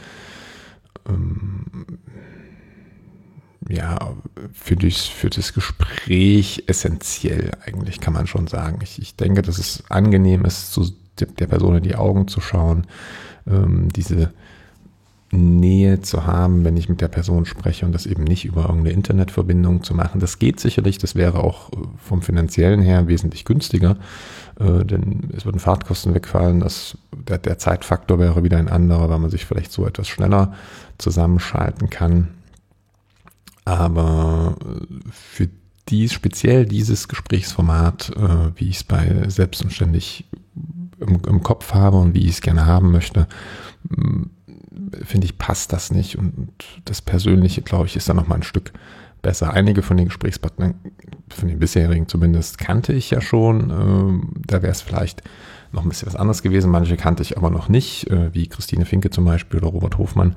ähm, 1.09 1.65
ja, 3.69 4.15
für 4.53 4.77
das, 4.77 5.07
für 5.07 5.31
das 5.31 5.53
Gespräch 5.55 6.65
essentiell 6.67 7.53
eigentlich, 7.65 8.01
kann 8.01 8.13
man 8.13 8.27
schon 8.27 8.47
sagen. 8.47 8.81
Ich, 8.83 9.01
ich 9.01 9.17
denke, 9.17 9.43
dass 9.43 9.59
es 9.59 9.85
angenehm 9.89 10.45
ist, 10.45 10.73
zu 10.73 10.93
der 11.19 11.47
Person 11.47 11.77
in 11.77 11.83
die 11.83 11.95
Augen 11.95 12.27
zu 12.27 12.41
schauen, 12.41 12.87
ähm, 13.47 13.89
diese 13.91 14.33
Nähe 15.35 16.03
zu 16.03 16.27
haben, 16.27 16.63
wenn 16.63 16.77
ich 16.77 16.91
mit 16.91 17.01
der 17.01 17.09
Person 17.09 17.47
spreche 17.47 17.87
und 17.87 17.93
das 17.93 18.05
eben 18.05 18.23
nicht 18.23 18.45
über 18.45 18.63
irgendeine 18.63 18.91
Internetverbindung 18.91 19.83
zu 19.83 19.95
machen. 19.95 20.21
Das 20.21 20.39
geht 20.39 20.61
sicherlich, 20.61 20.99
das 20.99 21.15
wäre 21.15 21.43
auch 21.43 21.73
äh, 21.73 21.77
vom 21.97 22.21
finanziellen 22.21 22.83
her 22.83 23.09
wesentlich 23.09 23.47
günstiger, 23.47 23.97
äh, 24.61 24.85
denn 24.85 25.31
es 25.35 25.47
würden 25.47 25.59
Fahrtkosten 25.59 26.15
wegfallen, 26.15 26.61
das, 26.61 26.99
der, 27.17 27.39
der 27.39 27.59
Zeitfaktor 27.59 28.19
wäre 28.19 28.45
wieder 28.45 28.59
ein 28.59 28.69
anderer, 28.69 29.09
weil 29.09 29.21
man 29.21 29.31
sich 29.31 29.47
vielleicht 29.47 29.73
so 29.73 29.87
etwas 29.87 30.07
schneller 30.07 30.53
zusammenschalten 30.99 31.89
kann. 31.89 32.29
Aber 33.65 34.57
äh, 34.61 35.11
für 35.11 35.49
dies, 35.89 36.13
speziell 36.13 36.67
dieses 36.67 37.09
Gesprächsformat, 37.09 38.11
äh, 38.17 38.51
wie 38.57 38.69
ich 38.69 38.77
es 38.77 38.85
bei 38.85 39.25
Selbstständig 39.29 40.27
im, 41.01 41.23
im 41.27 41.43
Kopf 41.43 41.73
habe 41.73 41.97
und 41.97 42.13
wie 42.15 42.25
ich 42.25 42.33
es 42.33 42.41
gerne 42.43 42.67
haben 42.67 42.93
möchte, 42.93 43.29
finde 45.05 45.27
ich, 45.27 45.39
passt 45.39 45.73
das 45.73 45.91
nicht. 45.91 46.17
Und 46.19 46.49
das 46.85 47.03
Persönliche, 47.03 47.63
glaube 47.63 47.87
ich, 47.87 47.97
ist 47.97 48.09
da 48.09 48.15
nochmal 48.15 48.39
ein 48.39 48.43
Stück 48.43 48.73
besser. 49.23 49.53
Einige 49.53 49.83
von 49.83 49.97
den 49.97 50.07
Gesprächspartnern, 50.07 50.75
von 51.29 51.49
den 51.49 51.59
bisherigen 51.59 52.09
zumindest, 52.09 52.59
kannte 52.59 52.93
ich 52.93 53.11
ja 53.11 53.21
schon. 53.21 53.71
Ähm, 53.71 54.33
da 54.47 54.63
wäre 54.63 54.73
es 54.73 54.83
vielleicht 54.83 55.23
noch 55.73 55.85
ein 55.85 55.89
bisschen 55.89 56.09
was 56.09 56.17
anderes 56.17 56.43
gewesen. 56.43 56.71
Manche 56.71 56.97
kannte 56.97 57.23
ich 57.23 57.37
aber 57.39 57.51
noch 57.51 57.69
nicht, 57.69 58.11
äh, 58.11 58.35
wie 58.35 58.47
Christine 58.47 58.85
Finke 58.85 59.11
zum 59.11 59.25
Beispiel 59.25 59.59
oder 59.61 59.69
Robert 59.69 59.97
Hofmann, 59.99 60.37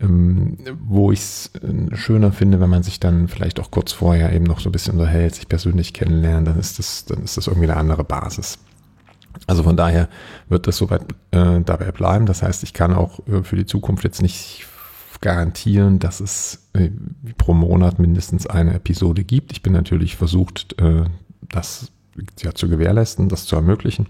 ähm, 0.00 0.56
wo 0.80 1.10
ich 1.10 1.18
es 1.18 1.50
äh, 1.56 1.96
schöner 1.96 2.32
finde, 2.32 2.60
wenn 2.60 2.70
man 2.70 2.82
sich 2.82 3.00
dann 3.00 3.28
vielleicht 3.28 3.58
auch 3.60 3.70
kurz 3.70 3.92
vorher 3.92 4.32
eben 4.32 4.44
noch 4.44 4.60
so 4.60 4.68
ein 4.68 4.72
bisschen 4.72 4.94
unterhält, 4.94 5.34
sich 5.34 5.48
persönlich 5.48 5.94
kennenlernt, 5.94 6.46
dann 6.46 6.58
ist 6.58 6.78
das, 6.78 7.04
dann 7.06 7.24
ist 7.24 7.36
das 7.36 7.48
irgendwie 7.48 7.68
eine 7.68 7.76
andere 7.76 8.04
Basis. 8.04 8.58
Also 9.48 9.62
von 9.62 9.76
daher 9.76 10.08
wird 10.48 10.66
das 10.66 10.76
soweit 10.76 11.02
äh, 11.30 11.60
dabei 11.62 11.90
bleiben. 11.90 12.26
Das 12.26 12.42
heißt, 12.42 12.62
ich 12.62 12.74
kann 12.74 12.94
auch 12.94 13.26
äh, 13.26 13.42
für 13.42 13.56
die 13.56 13.66
Zukunft 13.66 14.04
jetzt 14.04 14.22
nicht 14.22 14.66
garantieren, 15.20 15.98
dass 15.98 16.20
es 16.20 16.68
äh, 16.74 16.90
pro 17.38 17.54
Monat 17.54 17.98
mindestens 17.98 18.46
eine 18.46 18.74
Episode 18.74 19.24
gibt. 19.24 19.50
Ich 19.52 19.62
bin 19.62 19.72
natürlich 19.72 20.16
versucht, 20.16 20.80
äh, 20.80 21.04
das 21.48 21.90
ja, 22.40 22.54
zu 22.54 22.68
gewährleisten, 22.68 23.30
das 23.30 23.46
zu 23.46 23.56
ermöglichen. 23.56 24.06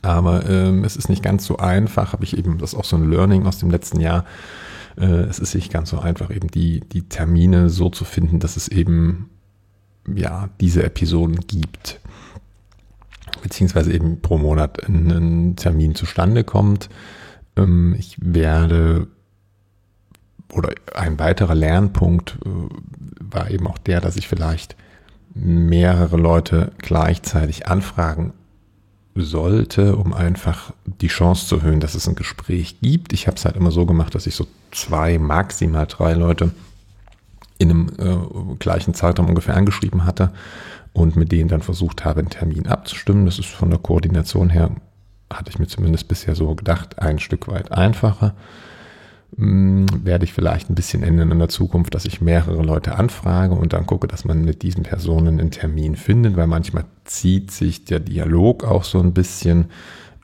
Aber 0.00 0.48
ähm, 0.48 0.84
es 0.84 0.96
ist 0.96 1.08
nicht 1.08 1.24
ganz 1.24 1.44
so 1.44 1.58
einfach, 1.58 2.12
habe 2.12 2.24
ich 2.24 2.38
eben, 2.38 2.56
das 2.58 2.72
ist 2.72 2.78
auch 2.78 2.84
so 2.84 2.96
ein 2.96 3.10
Learning 3.10 3.46
aus 3.46 3.58
dem 3.58 3.70
letzten 3.70 3.98
Jahr. 3.98 4.24
Äh, 4.96 5.06
es 5.06 5.40
ist 5.40 5.56
nicht 5.56 5.72
ganz 5.72 5.90
so 5.90 5.98
einfach, 5.98 6.30
eben 6.30 6.48
die, 6.48 6.80
die 6.80 7.02
Termine 7.02 7.68
so 7.68 7.90
zu 7.90 8.04
finden, 8.04 8.38
dass 8.38 8.56
es 8.56 8.68
eben 8.68 9.28
ja 10.06 10.50
diese 10.60 10.84
Episoden 10.84 11.40
gibt 11.40 12.00
beziehungsweise 13.42 13.92
eben 13.92 14.20
pro 14.20 14.38
Monat 14.38 14.86
ein 14.88 15.56
Termin 15.56 15.94
zustande 15.94 16.44
kommt. 16.44 16.88
Ähm, 17.56 17.94
ich 17.98 18.16
werde 18.20 19.08
oder 20.52 20.70
ein 20.94 21.18
weiterer 21.18 21.54
Lernpunkt 21.54 22.38
äh, 22.44 22.48
war 23.20 23.50
eben 23.50 23.66
auch 23.66 23.78
der, 23.78 24.00
dass 24.00 24.16
ich 24.16 24.28
vielleicht 24.28 24.76
mehrere 25.34 26.16
Leute 26.16 26.72
gleichzeitig 26.78 27.68
anfragen 27.68 28.32
sollte, 29.14 29.96
um 29.96 30.12
einfach 30.12 30.72
die 30.84 31.08
Chance 31.08 31.46
zu 31.46 31.56
erhöhen, 31.56 31.80
dass 31.80 31.94
es 31.94 32.08
ein 32.08 32.14
Gespräch 32.14 32.80
gibt. 32.80 33.12
Ich 33.12 33.26
habe 33.26 33.36
es 33.36 33.44
halt 33.44 33.56
immer 33.56 33.70
so 33.70 33.86
gemacht, 33.86 34.14
dass 34.14 34.26
ich 34.26 34.34
so 34.34 34.46
zwei, 34.72 35.18
maximal 35.18 35.86
drei 35.86 36.14
Leute 36.14 36.50
in 37.58 37.70
einem 37.70 37.88
äh, 37.98 38.56
gleichen 38.58 38.94
Zeitraum 38.94 39.28
ungefähr 39.28 39.56
angeschrieben 39.56 40.04
hatte 40.04 40.32
und 40.92 41.16
mit 41.16 41.32
denen 41.32 41.48
dann 41.48 41.62
versucht 41.62 42.04
habe, 42.04 42.20
einen 42.20 42.30
Termin 42.30 42.66
abzustimmen. 42.66 43.26
Das 43.26 43.38
ist 43.38 43.48
von 43.48 43.70
der 43.70 43.78
Koordination 43.78 44.50
her, 44.50 44.70
hatte 45.32 45.50
ich 45.50 45.58
mir 45.58 45.66
zumindest 45.66 46.08
bisher 46.08 46.34
so 46.34 46.54
gedacht, 46.54 46.98
ein 46.98 47.18
Stück 47.18 47.48
weit 47.48 47.72
einfacher. 47.72 48.34
Hm, 49.36 49.86
werde 50.04 50.24
ich 50.24 50.32
vielleicht 50.32 50.70
ein 50.70 50.74
bisschen 50.74 51.02
ändern 51.02 51.30
in 51.30 51.38
der 51.38 51.48
Zukunft, 51.48 51.94
dass 51.94 52.04
ich 52.04 52.20
mehrere 52.20 52.62
Leute 52.62 52.96
anfrage 52.96 53.54
und 53.54 53.72
dann 53.72 53.86
gucke, 53.86 54.08
dass 54.08 54.24
man 54.24 54.44
mit 54.44 54.62
diesen 54.62 54.82
Personen 54.82 55.38
einen 55.38 55.52
Termin 55.52 55.94
findet, 55.94 56.36
weil 56.36 56.48
manchmal 56.48 56.84
zieht 57.04 57.52
sich 57.52 57.84
der 57.84 58.00
Dialog 58.00 58.64
auch 58.64 58.82
so 58.82 58.98
ein 58.98 59.14
bisschen. 59.14 59.66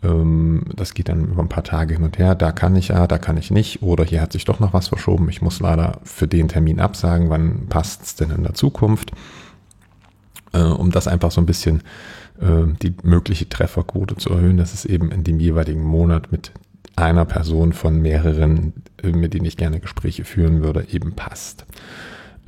Ähm, 0.03 0.65
das 0.75 0.95
geht 0.95 1.09
dann 1.09 1.29
über 1.29 1.43
ein 1.43 1.49
paar 1.49 1.63
Tage 1.63 1.95
hin 1.95 2.03
und 2.03 2.19
her. 2.19 2.35
Da 2.35 2.51
kann 2.51 2.75
ich 2.75 2.89
ja, 2.89 3.07
da 3.07 3.19
kann 3.19 3.37
ich 3.37 3.53
nicht. 3.53 3.83
Oder 3.83 4.05
hier 4.05 4.21
hat 4.21 4.33
sich 4.33 4.45
doch 4.45 4.59
noch 4.59 4.73
was 4.73 4.89
verschoben. 4.89 5.29
Ich 5.29 5.41
muss 5.41 5.61
leider 5.61 6.01
für 6.03 6.27
den 6.27 6.49
Termin 6.49 6.81
absagen. 6.81 7.31
Wann 7.31 7.69
passt 7.69 8.03
es 8.03 8.15
denn 8.17 8.31
in 8.31 8.43
der 8.43 8.55
Zukunft? 8.55 9.13
Äh, 10.57 10.63
um 10.63 10.91
das 10.91 11.09
einfach 11.09 11.31
so 11.31 11.41
ein 11.41 11.47
bisschen 11.47 11.83
äh, 12.41 12.73
die 12.83 12.95
mögliche 13.03 13.49
Trefferquote 13.49 14.17
zu 14.17 14.31
erhöhen, 14.31 14.57
dass 14.57 14.75
es 14.75 14.85
eben 14.85 15.11
in 15.11 15.25
dem 15.25 15.41
jeweiligen 15.41 15.83
Monat 15.83 16.33
mit 16.33 16.53
einer 16.97 17.25
Person 17.25 17.73
von 17.73 18.01
mehreren, 18.01 18.73
äh, 19.03 19.09
mit 19.09 19.35
denen 19.35 19.45
ich 19.45 19.57
gerne 19.57 19.81
Gespräche 19.81 20.25
führen 20.25 20.63
würde, 20.63 20.87
eben 20.91 21.13
passt. 21.13 21.67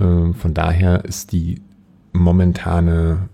Ähm, 0.00 0.34
von 0.34 0.54
daher 0.54 1.04
ist 1.04 1.32
die 1.32 1.60
momentane 2.12 3.28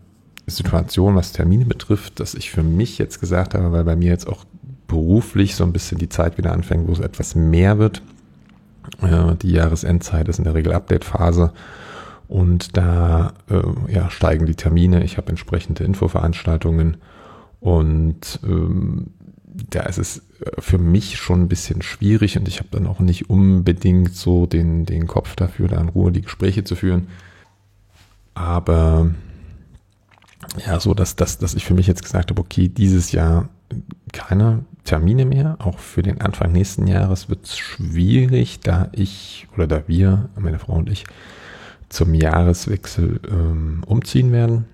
Situation, 0.47 1.15
was 1.15 1.33
Termine 1.33 1.65
betrifft, 1.65 2.21
dass 2.21 2.35
ich 2.35 2.51
für 2.51 2.63
mich 2.63 2.99
jetzt 2.99 3.21
gesagt 3.21 3.55
habe, 3.55 3.73
weil 3.73 3.85
bei 3.85 3.97
mir 3.97 4.11
jetzt 4.11 4.27
auch 4.27 4.45
beruflich 4.89 5.55
so 5.55 5.65
ein 5.65 5.73
bisschen 5.73 5.99
die 5.99 6.11
Zeit 6.11 6.37
wieder 6.37 6.53
anfängt, 6.53 6.87
wo 6.87 6.93
es 6.93 7.01
etwas 7.01 7.35
mehr 7.35 7.79
wird. 7.79 8.03
Die 9.43 9.51
Jahresendzeit 9.51 10.29
ist 10.29 10.37
in 10.37 10.45
der 10.45 10.53
Regel 10.53 10.75
Update-Phase 10.75 11.53
und 12.35 12.77
da 12.77 13.33
äh, 13.49 13.93
ja, 13.93 14.11
steigen 14.11 14.45
die 14.45 14.57
Termine. 14.57 15.05
Ich 15.05 15.19
habe 15.19 15.29
entsprechende 15.29 15.85
Infoveranstaltungen 15.85 16.97
und 17.61 18.41
ähm, 18.43 19.13
da 19.71 19.83
ist 19.83 19.99
es 19.99 20.23
für 20.59 20.79
mich 20.79 21.17
schon 21.17 21.43
ein 21.43 21.49
bisschen 21.49 21.81
schwierig 21.81 22.37
und 22.37 22.49
ich 22.49 22.59
habe 22.59 22.71
dann 22.73 22.89
auch 22.89 22.99
nicht 22.99 23.31
unbedingt 23.31 24.17
so 24.17 24.47
den, 24.47 24.85
den 24.85 25.07
Kopf 25.07 25.37
dafür, 25.37 25.69
da 25.69 25.81
in 25.81 25.91
Ruhe 25.91 26.11
die 26.11 26.23
Gespräche 26.23 26.65
zu 26.65 26.75
führen. 26.75 27.07
Aber 28.35 29.15
ja, 30.67 30.81
so 30.81 30.93
dass, 30.93 31.15
dass, 31.15 31.39
dass 31.39 31.55
ich 31.55 31.65
für 31.65 31.75
mich 31.75 31.87
jetzt 31.87 32.03
gesagt 32.03 32.33
habe, 32.33 32.41
okay, 32.41 32.67
dieses 32.67 33.13
Jahr 33.13 33.49
keine 34.13 34.65
Termine 34.83 35.25
mehr. 35.25 35.55
Auch 35.61 35.79
für 35.79 36.03
den 36.03 36.21
Anfang 36.21 36.51
nächsten 36.51 36.89
Jahres 36.89 37.29
wird 37.29 37.45
es 37.45 37.57
schwierig, 37.57 38.59
da 38.59 38.89
ich 38.91 39.47
oder 39.55 39.69
da 39.69 39.85
wir, 39.87 40.31
meine 40.37 40.59
Frau 40.59 40.73
und 40.73 40.91
ich, 40.91 41.05
zum 41.95 42.13
Jahreswechsel 42.13 43.21
ähm, 43.31 43.83
umziehen 43.87 44.33
werden. 44.33 44.67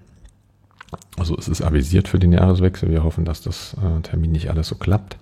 Also 1.19 1.37
es 1.37 1.49
ist 1.49 1.63
avisiert 1.63 2.09
für 2.09 2.19
den 2.19 2.33
Jahreswechsel. 2.33 2.91
Wir 2.91 3.05
hoffen, 3.05 3.25
dass 3.25 3.43
das 3.43 3.75
äh, 3.75 4.01
Termin 4.01 4.33
nicht 4.33 4.51
alles 4.51 4.69
so 4.69 4.75
klappt. 4.75 5.19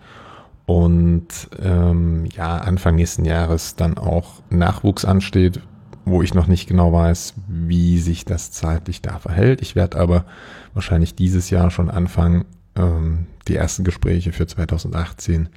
Und 0.65 1.29
ähm, 1.61 2.27
ja, 2.27 2.59
Anfang 2.59 2.95
nächsten 2.95 3.25
Jahres 3.25 3.75
dann 3.75 3.99
auch 3.99 4.35
Nachwuchs 4.51 5.05
ansteht, 5.05 5.61
wo 6.05 6.23
ich 6.23 6.35
noch 6.35 6.47
nicht 6.47 6.69
genau 6.69 6.93
weiß, 6.93 7.35
wie 7.49 7.99
sich 7.99 8.25
das 8.25 8.53
zeitlich 8.53 9.03
da 9.03 9.19
verhält. 9.19 9.61
Ich 9.61 9.75
werde 9.75 9.99
aber 9.99 10.25
wahrscheinlich 10.75 11.15
dieses 11.15 11.51
Jahr 11.51 11.71
schon 11.71 11.91
anfangen, 11.91 12.45
ähm, 12.77 13.27
die 13.49 13.57
ersten 13.57 13.83
Gespräche 13.83 14.33
für 14.33 14.47
2018 14.47 15.49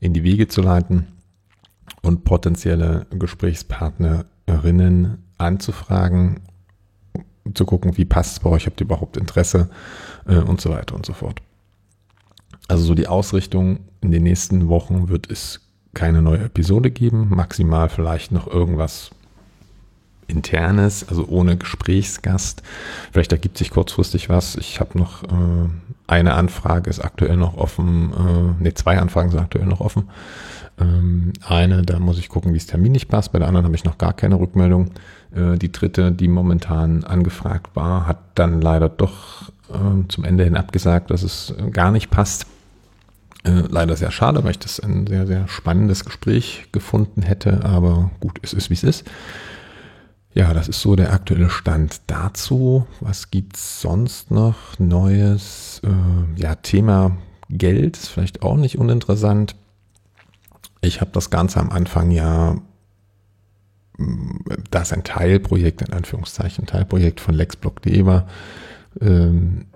in 0.00 0.12
die 0.12 0.22
Wege 0.22 0.48
zu 0.48 0.62
leiten 0.62 1.08
und 2.02 2.24
potenzielle 2.24 3.06
Gesprächspartnerinnen 3.10 5.27
anzufragen 5.38 6.40
zu 7.54 7.64
gucken, 7.64 7.96
wie 7.96 8.04
passt 8.04 8.32
es 8.32 8.40
bei 8.40 8.50
euch, 8.50 8.66
habt 8.66 8.80
ihr 8.80 8.84
überhaupt 8.84 9.16
Interesse 9.16 9.70
äh, 10.26 10.36
und 10.36 10.60
so 10.60 10.70
weiter 10.70 10.94
und 10.94 11.06
so 11.06 11.12
fort. 11.12 11.40
Also 12.68 12.84
so 12.84 12.94
die 12.94 13.06
Ausrichtung 13.06 13.80
in 14.02 14.10
den 14.10 14.22
nächsten 14.22 14.68
Wochen 14.68 15.08
wird 15.08 15.30
es 15.30 15.60
keine 15.94 16.20
neue 16.20 16.44
Episode 16.44 16.90
geben, 16.90 17.28
maximal 17.30 17.88
vielleicht 17.88 18.30
noch 18.30 18.46
irgendwas 18.46 19.10
internes, 20.28 21.08
also 21.08 21.26
ohne 21.26 21.56
Gesprächsgast. 21.56 22.62
Vielleicht 23.10 23.32
ergibt 23.32 23.56
sich 23.56 23.70
kurzfristig 23.70 24.28
was. 24.28 24.56
Ich 24.56 24.78
habe 24.78 24.98
noch 24.98 25.24
äh, 25.24 25.68
eine 26.06 26.34
Anfrage, 26.34 26.90
ist 26.90 27.00
aktuell 27.00 27.36
noch 27.36 27.56
offen, 27.56 28.12
äh, 28.12 28.62
ne, 28.62 28.74
zwei 28.74 28.98
Anfragen 28.98 29.30
sind 29.30 29.40
aktuell 29.40 29.66
noch 29.66 29.80
offen. 29.80 30.10
Ähm, 30.78 31.32
eine, 31.46 31.82
da 31.82 31.98
muss 31.98 32.18
ich 32.18 32.28
gucken, 32.28 32.52
wie 32.52 32.58
es 32.58 32.66
terminlich 32.66 33.08
passt. 33.08 33.32
Bei 33.32 33.38
der 33.38 33.48
anderen 33.48 33.64
habe 33.64 33.74
ich 33.74 33.84
noch 33.84 33.98
gar 33.98 34.12
keine 34.12 34.38
Rückmeldung. 34.38 34.90
Äh, 35.34 35.58
die 35.58 35.72
dritte, 35.72 36.12
die 36.12 36.28
momentan 36.28 37.04
angefragt 37.04 37.74
war, 37.74 38.06
hat 38.06 38.18
dann 38.34 38.60
leider 38.60 38.88
doch 38.88 39.50
äh, 39.70 40.08
zum 40.08 40.24
Ende 40.24 40.44
hin 40.44 40.56
abgesagt, 40.56 41.10
dass 41.10 41.22
es 41.22 41.54
äh, 41.58 41.70
gar 41.70 41.90
nicht 41.90 42.10
passt. 42.10 42.46
leider 43.44 43.96
sehr 43.96 44.10
schade, 44.10 44.42
weil 44.42 44.50
ich 44.50 44.58
das 44.58 44.80
ein 44.80 45.06
sehr, 45.06 45.26
sehr 45.26 45.46
spannendes 45.48 46.04
Gespräch 46.04 46.66
gefunden 46.72 47.22
hätte, 47.22 47.64
aber 47.64 48.10
gut, 48.20 48.38
es 48.42 48.52
ist, 48.52 48.68
wie 48.68 48.74
es 48.74 48.82
ist. 48.82 49.06
Ja, 50.34 50.52
das 50.52 50.68
ist 50.68 50.82
so 50.82 50.96
der 50.96 51.12
aktuelle 51.12 51.48
Stand 51.48 52.00
dazu. 52.08 52.86
Was 53.00 53.30
gibt's 53.30 53.80
sonst 53.80 54.32
noch 54.32 54.78
Neues? 54.78 55.80
ja, 56.36 56.56
Thema 56.56 57.16
Geld 57.48 57.96
ist 57.96 58.08
vielleicht 58.08 58.42
auch 58.42 58.56
nicht 58.56 58.76
uninteressant. 58.76 59.54
Ich 60.80 61.00
habe 61.00 61.12
das 61.12 61.30
Ganze 61.30 61.60
am 61.60 61.70
Anfang 61.70 62.10
ja 62.10 62.56
das 64.70 64.92
ein 64.92 65.04
Teilprojekt, 65.04 65.82
in 65.82 65.92
Anführungszeichen, 65.92 66.66
Teilprojekt 66.66 67.20
von 67.20 67.34
lexblock.de 67.34 68.04
war, 68.04 68.28
ähm, 69.00 69.66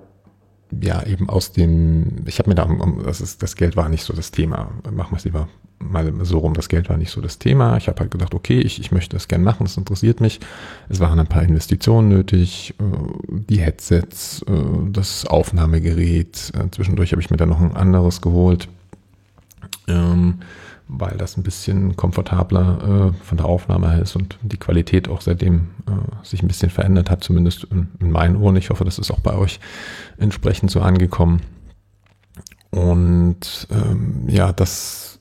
ja, 0.81 1.02
eben 1.05 1.29
aus 1.29 1.52
dem, 1.52 2.25
ich 2.26 2.38
habe 2.38 2.49
mir 2.49 2.55
da, 2.55 2.69
das, 3.05 3.21
ist, 3.21 3.43
das 3.43 3.57
Geld 3.57 3.76
war 3.76 3.88
nicht 3.88 4.05
so 4.05 4.14
das 4.14 4.31
Thema, 4.31 4.71
machen 4.91 5.12
wir 5.12 5.19
es 5.19 5.25
lieber 5.25 5.49
mal 5.83 6.12
so 6.25 6.38
rum, 6.38 6.55
das 6.55 6.69
Geld 6.69 6.88
war 6.88 6.97
nicht 6.97 7.11
so 7.11 7.21
das 7.21 7.38
Thema. 7.38 7.76
Ich 7.76 7.88
habe 7.88 8.00
halt 8.00 8.11
gedacht, 8.11 8.35
okay, 8.35 8.61
ich, 8.61 8.81
ich 8.81 8.93
möchte 8.93 9.17
das 9.17 9.29
gern 9.29 9.43
machen, 9.43 9.64
das 9.64 9.76
interessiert 9.76 10.21
mich. 10.21 10.41
Es 10.88 11.00
waren 11.00 11.19
ein 11.19 11.26
paar 11.26 11.43
Investitionen 11.43 12.09
nötig, 12.09 12.75
äh, 12.79 12.85
die 13.29 13.61
Headsets, 13.61 14.43
äh, 14.43 14.52
das 14.91 15.26
Aufnahmegerät, 15.26 16.52
äh, 16.55 16.71
zwischendurch 16.71 17.12
habe 17.12 17.21
ich 17.21 17.31
mir 17.31 17.37
dann 17.37 17.49
noch 17.49 17.61
ein 17.61 17.76
anderes 17.76 18.21
geholt. 18.21 18.69
Ähm, 19.88 20.38
weil 20.89 21.17
das 21.17 21.37
ein 21.37 21.43
bisschen 21.43 21.97
komfortabler 21.97 23.12
äh, 23.12 23.25
von 23.25 23.39
der 23.39 23.47
Aufnahme 23.47 23.91
her 23.91 24.03
ist 24.03 24.17
und 24.17 24.39
die 24.43 24.57
Qualität 24.57 25.09
auch 25.09 25.21
seitdem 25.21 25.69
äh, 25.87 26.27
sich 26.27 26.43
ein 26.43 26.49
bisschen 26.49 26.71
verändert 26.71 27.11
hat, 27.11 27.25
zumindest 27.25 27.65
in, 27.65 27.89
in, 28.01 28.11
meinen 28.11 28.37
Ohren. 28.37 28.57
Ich 28.57 28.71
hoffe, 28.71 28.85
das 28.85 28.99
ist 28.99 29.11
auch 29.11 29.21
bei 29.21 29.35
euch 29.35 29.61
entsprechend 30.19 30.71
so 30.71 30.81
angekommen. 30.81 31.41
Und 32.71 33.69
ähm, 33.71 34.25
ja, 34.29 34.53
das, 34.53 35.19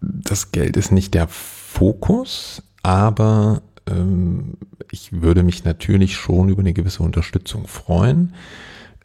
das 0.00 0.52
Geld 0.52 0.76
ist 0.76 0.92
nicht 0.92 1.14
der 1.14 1.28
Fokus, 1.28 2.62
aber 2.82 3.62
ähm, 3.88 4.54
ich 4.90 5.22
würde 5.22 5.42
mich 5.42 5.64
natürlich 5.64 6.16
schon 6.16 6.48
über 6.48 6.60
eine 6.60 6.72
gewisse 6.72 7.02
Unterstützung 7.02 7.66
freuen. 7.66 8.34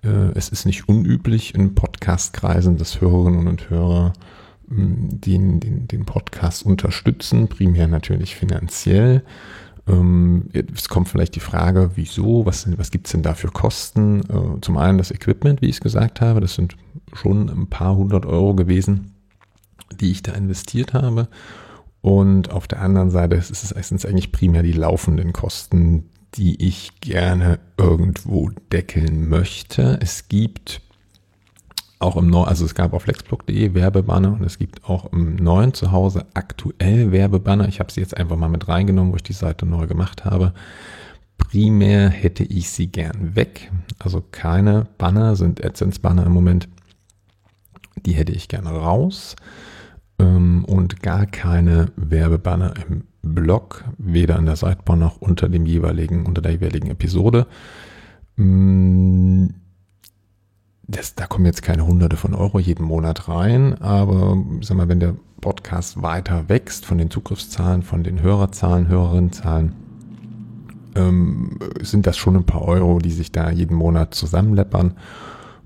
Äh, 0.03 0.31
es 0.35 0.49
ist 0.49 0.65
nicht 0.65 0.87
unüblich 0.87 1.55
in 1.55 1.75
Podcast-Kreisen, 1.75 2.77
dass 2.77 3.01
Hörerinnen 3.01 3.47
und 3.47 3.69
Hörer 3.69 4.13
den, 4.67 5.59
den, 5.59 5.87
den 5.87 6.05
Podcast 6.05 6.65
unterstützen, 6.65 7.47
primär 7.47 7.87
natürlich 7.87 8.35
finanziell. 8.35 9.23
Ähm, 9.87 10.49
es 10.75 10.89
kommt 10.89 11.07
vielleicht 11.07 11.35
die 11.35 11.41
Frage, 11.41 11.91
wieso, 11.95 12.45
was, 12.45 12.67
was 12.77 12.91
gibt's 12.91 13.11
denn 13.11 13.23
da 13.23 13.33
für 13.33 13.47
Kosten? 13.47 14.21
Äh, 14.21 14.61
zum 14.61 14.77
einen 14.77 14.97
das 14.97 15.11
Equipment, 15.11 15.61
wie 15.61 15.67
ich 15.67 15.77
es 15.77 15.81
gesagt 15.81 16.21
habe, 16.21 16.41
das 16.41 16.55
sind 16.55 16.75
schon 17.13 17.49
ein 17.49 17.67
paar 17.67 17.95
hundert 17.95 18.25
Euro 18.25 18.53
gewesen, 18.55 19.13
die 19.99 20.11
ich 20.11 20.23
da 20.23 20.33
investiert 20.33 20.93
habe. 20.93 21.29
Und 22.01 22.51
auf 22.51 22.67
der 22.67 22.81
anderen 22.81 23.09
Seite 23.09 23.35
ist 23.35 23.51
es 23.51 23.73
meistens 23.73 24.05
eigentlich 24.05 24.31
primär 24.31 24.63
die 24.63 24.73
laufenden 24.73 25.33
Kosten, 25.33 26.09
die 26.35 26.61
ich 26.65 26.99
gerne 26.99 27.59
irgendwo 27.77 28.49
deckeln 28.71 29.29
möchte. 29.29 29.97
Es 30.01 30.27
gibt 30.27 30.81
auch 31.99 32.15
im 32.15 32.29
neuen, 32.29 32.47
also 32.47 32.65
es 32.65 32.75
gab 32.75 32.93
auf 32.93 33.03
flexblog.de 33.03 33.73
Werbebanner 33.73 34.33
und 34.33 34.43
es 34.43 34.57
gibt 34.57 34.85
auch 34.85 35.11
im 35.11 35.35
neuen 35.35 35.73
Zuhause 35.73 36.25
aktuell 36.33 37.11
Werbebanner. 37.11 37.67
Ich 37.67 37.79
habe 37.79 37.91
sie 37.91 38.01
jetzt 38.01 38.15
einfach 38.15 38.37
mal 38.37 38.49
mit 38.49 38.67
reingenommen, 38.67 39.11
wo 39.13 39.15
ich 39.15 39.23
die 39.23 39.33
Seite 39.33 39.65
neu 39.65 39.87
gemacht 39.87 40.25
habe. 40.25 40.53
Primär 41.37 42.09
hätte 42.09 42.43
ich 42.43 42.69
sie 42.69 42.87
gern 42.87 43.35
weg. 43.35 43.71
Also 43.99 44.23
keine 44.31 44.87
Banner 44.97 45.35
sind 45.35 45.63
AdSense-Banner 45.63 46.25
im 46.25 46.33
Moment. 46.33 46.67
Die 48.05 48.13
hätte 48.13 48.31
ich 48.31 48.47
gerne 48.47 48.69
raus. 48.69 49.35
Ähm, 50.19 50.65
und 50.65 51.01
gar 51.01 51.25
keine 51.25 51.91
Werbebanner 51.95 52.73
im 52.89 53.03
Blog, 53.21 53.83
weder 53.97 54.37
an 54.37 54.45
der 54.45 54.55
Sidebar 54.55 54.95
noch 54.95 55.17
unter 55.17 55.49
dem 55.49 55.65
jeweiligen, 55.65 56.25
unter 56.25 56.41
der 56.41 56.53
jeweiligen 56.53 56.89
Episode. 56.89 57.47
Das, 60.87 61.15
da 61.15 61.27
kommen 61.27 61.45
jetzt 61.45 61.63
keine 61.63 61.85
hunderte 61.85 62.15
von 62.15 62.33
Euro 62.33 62.59
jeden 62.59 62.85
Monat 62.85 63.27
rein, 63.27 63.81
aber 63.81 64.37
sag 64.61 64.77
mal, 64.77 64.87
wenn 64.87 65.01
der 65.01 65.15
Podcast 65.41 66.01
weiter 66.01 66.47
wächst 66.47 66.85
von 66.85 66.97
den 66.97 67.11
Zugriffszahlen, 67.11 67.83
von 67.83 68.03
den 68.03 68.21
Hörerzahlen, 68.21 68.87
Hörerinnenzahlen, 68.87 69.73
ähm, 70.95 71.59
sind 71.81 72.07
das 72.07 72.17
schon 72.17 72.37
ein 72.37 72.45
paar 72.45 72.63
Euro, 72.63 72.99
die 72.99 73.11
sich 73.11 73.31
da 73.31 73.51
jeden 73.51 73.75
Monat 73.75 74.15
zusammenleppern. 74.15 74.93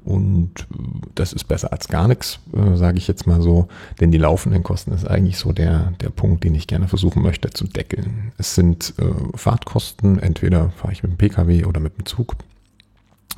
Und 0.04 0.68
das 1.13 1.32
ist 1.32 1.44
besser 1.44 1.72
als 1.72 1.88
gar 1.88 2.08
nichts, 2.08 2.40
äh, 2.54 2.75
sage 2.75 2.98
ich 2.98 3.08
jetzt 3.08 3.28
mal 3.28 3.42
so. 3.42 3.68
Denn 4.00 4.12
die 4.12 4.18
laufenden 4.18 4.63
Kosten 4.63 4.92
ist 4.92 5.08
eigentlich 5.08 5.38
so 5.38 5.51
der, 5.51 5.92
der 6.01 6.10
Punkt, 6.10 6.44
den 6.44 6.56
ich 6.56 6.66
gerne 6.66 6.88
versuchen 6.88 7.22
möchte 7.22 7.51
zu 7.51 7.66
deckeln. 7.66 8.32
Es 8.40 8.56
sind 8.56 8.96
äh, 8.98 9.38
Fahrtkosten, 9.38 10.18
entweder 10.18 10.72
fahre 10.72 10.94
ich 10.94 11.04
mit 11.04 11.12
dem 11.12 11.18
Pkw 11.18 11.66
oder 11.66 11.80
mit 11.80 11.98
dem 12.00 12.08
Zug. 12.08 12.36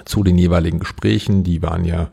Zu 0.06 0.24
den 0.24 0.38
jeweiligen 0.38 0.80
Gesprächen, 0.80 1.44
die 1.44 1.62
waren 1.62 1.86
ja 1.86 2.10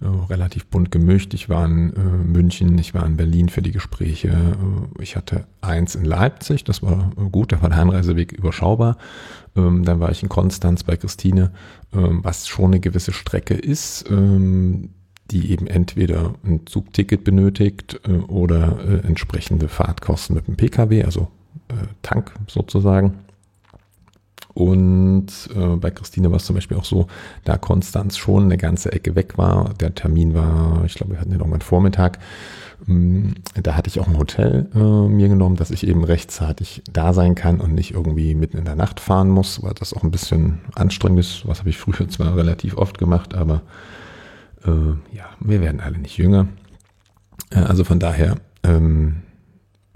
äh, 0.00 0.06
relativ 0.30 0.64
bunt 0.66 0.90
gemischt. 0.90 1.34
Ich 1.34 1.50
war 1.50 1.66
in 1.66 1.94
äh, 1.94 2.00
München, 2.00 2.78
ich 2.78 2.94
war 2.94 3.04
in 3.04 3.18
Berlin 3.18 3.50
für 3.50 3.60
die 3.60 3.70
Gespräche. 3.70 4.28
Äh, 4.28 5.02
ich 5.02 5.14
hatte 5.14 5.44
eins 5.60 5.94
in 5.94 6.06
Leipzig, 6.06 6.64
das 6.64 6.82
war 6.82 7.12
äh, 7.18 7.28
gut, 7.30 7.52
da 7.52 7.60
war 7.60 7.68
der 7.68 7.80
Anreiseweg 7.80 8.32
überschaubar. 8.32 8.96
Ähm, 9.54 9.84
dann 9.84 10.00
war 10.00 10.10
ich 10.10 10.22
in 10.22 10.30
Konstanz 10.30 10.84
bei 10.84 10.96
Christine, 10.96 11.52
ähm, 11.92 12.20
was 12.22 12.48
schon 12.48 12.66
eine 12.66 12.80
gewisse 12.80 13.12
Strecke 13.12 13.52
ist, 13.52 14.06
ähm, 14.10 14.88
die 15.30 15.50
eben 15.50 15.66
entweder 15.66 16.32
ein 16.44 16.66
Zugticket 16.66 17.22
benötigt 17.22 18.00
äh, 18.08 18.12
oder 18.12 19.04
entsprechende 19.04 19.68
Fahrtkosten 19.68 20.34
mit 20.34 20.48
dem 20.48 20.56
Pkw, 20.56 21.04
also 21.04 21.28
Tank 22.02 22.32
sozusagen. 22.48 23.18
Und 24.60 25.28
äh, 25.56 25.76
bei 25.76 25.90
Christine 25.90 26.30
war 26.30 26.36
es 26.36 26.44
zum 26.44 26.54
Beispiel 26.54 26.76
auch 26.76 26.84
so, 26.84 27.06
da 27.44 27.56
Konstanz 27.56 28.18
schon 28.18 28.44
eine 28.44 28.58
ganze 28.58 28.92
Ecke 28.92 29.14
weg 29.14 29.38
war. 29.38 29.72
Der 29.80 29.94
Termin 29.94 30.34
war, 30.34 30.84
ich 30.84 30.96
glaube, 30.96 31.14
wir 31.14 31.18
hatten 31.18 31.30
den 31.30 31.38
irgendwann 31.38 31.62
Vormittag. 31.62 32.18
Ähm, 32.86 33.36
da 33.54 33.74
hatte 33.74 33.88
ich 33.88 34.00
auch 34.00 34.06
ein 34.06 34.18
Hotel 34.18 34.68
äh, 34.74 34.78
mir 34.78 35.28
genommen, 35.28 35.56
dass 35.56 35.70
ich 35.70 35.86
eben 35.86 36.04
rechtzeitig 36.04 36.82
da 36.92 37.14
sein 37.14 37.34
kann 37.34 37.58
und 37.58 37.74
nicht 37.74 37.92
irgendwie 37.94 38.34
mitten 38.34 38.58
in 38.58 38.66
der 38.66 38.76
Nacht 38.76 39.00
fahren 39.00 39.30
muss, 39.30 39.62
weil 39.62 39.72
das 39.72 39.94
auch 39.94 40.02
ein 40.02 40.10
bisschen 40.10 40.58
anstrengend 40.74 41.20
ist. 41.20 41.48
Was 41.48 41.60
habe 41.60 41.70
ich 41.70 41.78
früher 41.78 42.06
zwar 42.10 42.36
relativ 42.36 42.76
oft 42.76 42.98
gemacht, 42.98 43.32
aber 43.32 43.62
äh, 44.66 45.16
ja, 45.16 45.24
wir 45.40 45.62
werden 45.62 45.80
alle 45.80 45.96
nicht 45.96 46.18
jünger. 46.18 46.48
Äh, 47.48 47.60
also 47.60 47.82
von 47.82 47.98
daher 47.98 48.36
ähm, 48.62 49.22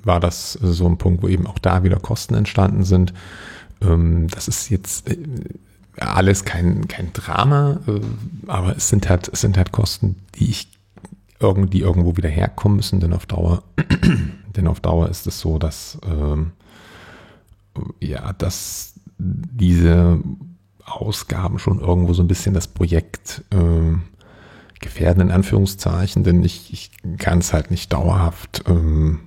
war 0.02 0.21
das 0.21 0.52
so 0.54 0.87
ein 0.87 0.97
Punkt, 0.97 1.23
wo 1.23 1.28
eben 1.28 1.47
auch 1.47 1.59
da 1.59 1.85
wieder 1.85 1.99
Kosten 1.99 2.33
entstanden 2.33 2.83
sind. 2.83 3.12
Ähm, 3.85 4.29
das 4.29 4.49
ist 4.49 4.71
jetzt 4.71 5.09
äh, 5.09 5.19
alles 5.99 6.45
kein, 6.45 6.88
kein 6.88 7.12
Drama, 7.12 7.81
äh, 7.87 8.00
aber 8.47 8.76
es 8.76 8.88
sind 8.88 9.09
halt, 9.09 9.29
es 9.29 9.41
sind 9.41 9.57
halt 9.57 9.73
Kosten, 9.73 10.17
die 10.37 10.50
ich 10.50 10.69
irgendwie 11.41 11.81
irgendwo 11.81 12.17
wieder 12.17 12.29
herkommen 12.29 12.76
müssen, 12.76 13.00
denn 13.00 13.12
auf 13.12 13.26
Dauer, 13.26 13.62
denn 14.57 14.67
auf 14.67 14.81
Dauer 14.81 15.09
ist 15.09 15.26
es 15.26 15.41
so, 15.41 15.59
dass 15.59 15.99
ähm, 16.07 16.53
ja, 18.00 18.32
dass 18.32 18.95
diese 19.19 20.21
Ausgaben 20.85 21.58
schon 21.58 21.80
irgendwo 21.80 22.13
so 22.13 22.23
ein 22.23 22.28
bisschen 22.28 22.54
das 22.54 22.69
Projekt 22.69 23.43
äh, 23.50 23.97
gefährden, 24.80 25.23
in 25.23 25.30
Anführungszeichen, 25.30 26.25
denn 26.25 26.45
ich, 26.45 26.73
ich 26.73 26.91
kann 27.19 27.39
es 27.39 27.52
halt 27.52 27.71
nicht 27.71 27.93
dauerhaft 27.93 28.65
ähm, 28.69 29.21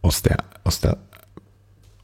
aus 0.00 0.22
der, 0.22 0.38
aus 0.64 0.80
der 0.80 0.98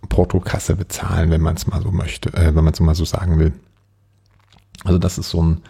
Portokasse 0.08 0.76
bezahlen, 0.76 1.30
wenn 1.30 1.40
man 1.40 1.56
es 1.56 1.66
mal 1.66 1.82
so 1.82 1.90
möchte, 1.90 2.32
äh, 2.34 2.54
wenn 2.54 2.64
man 2.64 2.72
es 2.72 2.80
mal 2.80 2.94
so 2.94 3.04
sagen 3.04 3.38
will. 3.38 3.52
Also 4.84 4.98
das 4.98 5.18
ist 5.18 5.30
so 5.30 5.42
ein, 5.42 5.62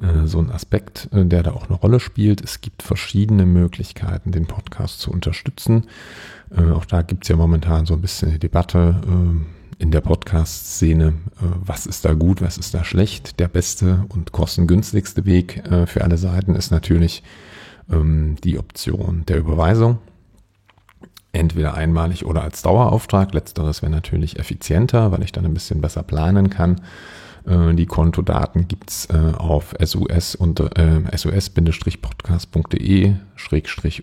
äh, 0.00 0.26
so 0.26 0.38
ein 0.38 0.50
Aspekt, 0.50 1.08
äh, 1.12 1.24
der 1.24 1.42
da 1.42 1.52
auch 1.52 1.68
eine 1.68 1.76
Rolle 1.76 2.00
spielt. 2.00 2.42
Es 2.42 2.60
gibt 2.60 2.82
verschiedene 2.82 3.46
Möglichkeiten, 3.46 4.32
den 4.32 4.46
Podcast 4.46 5.00
zu 5.00 5.10
unterstützen. 5.10 5.86
Äh, 6.50 6.70
auch 6.72 6.84
da 6.84 7.02
gibt 7.02 7.24
es 7.24 7.28
ja 7.28 7.36
momentan 7.36 7.86
so 7.86 7.94
ein 7.94 8.00
bisschen 8.00 8.30
eine 8.30 8.38
Debatte 8.38 9.00
äh, 9.06 9.82
in 9.82 9.90
der 9.90 10.00
Podcast-Szene. 10.00 11.12
Was 11.38 11.84
ist 11.84 12.06
da 12.06 12.14
gut, 12.14 12.40
was 12.40 12.56
ist 12.56 12.72
da 12.72 12.82
schlecht? 12.82 13.38
Der 13.38 13.48
beste 13.48 14.06
und 14.08 14.32
kostengünstigste 14.32 15.26
Weg 15.26 15.62
für 15.84 16.02
alle 16.02 16.16
Seiten 16.16 16.54
ist 16.54 16.70
natürlich 16.70 17.22
ähm, 17.92 18.36
die 18.42 18.58
Option 18.58 19.24
der 19.26 19.36
Überweisung 19.36 19.98
entweder 21.36 21.74
einmalig 21.74 22.24
oder 22.26 22.42
als 22.42 22.62
Dauerauftrag. 22.62 23.34
Letzteres 23.34 23.82
wäre 23.82 23.92
natürlich 23.92 24.38
effizienter, 24.38 25.12
weil 25.12 25.22
ich 25.22 25.32
dann 25.32 25.44
ein 25.44 25.54
bisschen 25.54 25.80
besser 25.80 26.02
planen 26.02 26.50
kann. 26.50 26.80
Äh, 27.46 27.74
die 27.74 27.86
Kontodaten 27.86 28.68
gibt's 28.68 29.06
äh, 29.06 29.32
auf 29.36 29.74
sus 29.82 30.34
unter 30.34 30.76
äh, 30.76 31.16
sus-podcast.de 31.16 33.14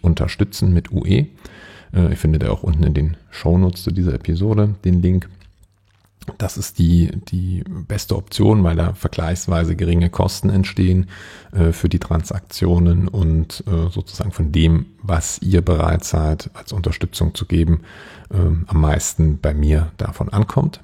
unterstützen 0.01 0.73
mit 0.73 0.91
UE. 0.91 1.27
Äh, 1.93 2.09
ihr 2.09 2.17
findet 2.17 2.45
auch 2.45 2.63
unten 2.63 2.83
in 2.83 2.93
den 2.93 3.17
Shownotes 3.29 3.83
zu 3.83 3.91
dieser 3.91 4.13
Episode 4.13 4.75
den 4.83 5.01
Link. 5.01 5.29
Das 6.37 6.57
ist 6.57 6.79
die, 6.79 7.11
die 7.29 7.63
beste 7.67 8.15
Option, 8.15 8.63
weil 8.63 8.75
da 8.75 8.93
vergleichsweise 8.93 9.75
geringe 9.75 10.09
Kosten 10.09 10.49
entstehen 10.49 11.07
äh, 11.51 11.71
für 11.71 11.89
die 11.89 11.99
Transaktionen 11.99 13.07
und 13.07 13.63
äh, 13.67 13.89
sozusagen 13.89 14.31
von 14.31 14.51
dem, 14.51 14.85
was 15.01 15.41
ihr 15.41 15.61
bereit 15.61 16.03
seid, 16.03 16.49
als 16.53 16.71
Unterstützung 16.71 17.35
zu 17.35 17.45
geben, 17.45 17.81
äh, 18.31 18.37
am 18.37 18.81
meisten 18.81 19.39
bei 19.39 19.53
mir 19.53 19.91
davon 19.97 20.29
ankommt. 20.29 20.81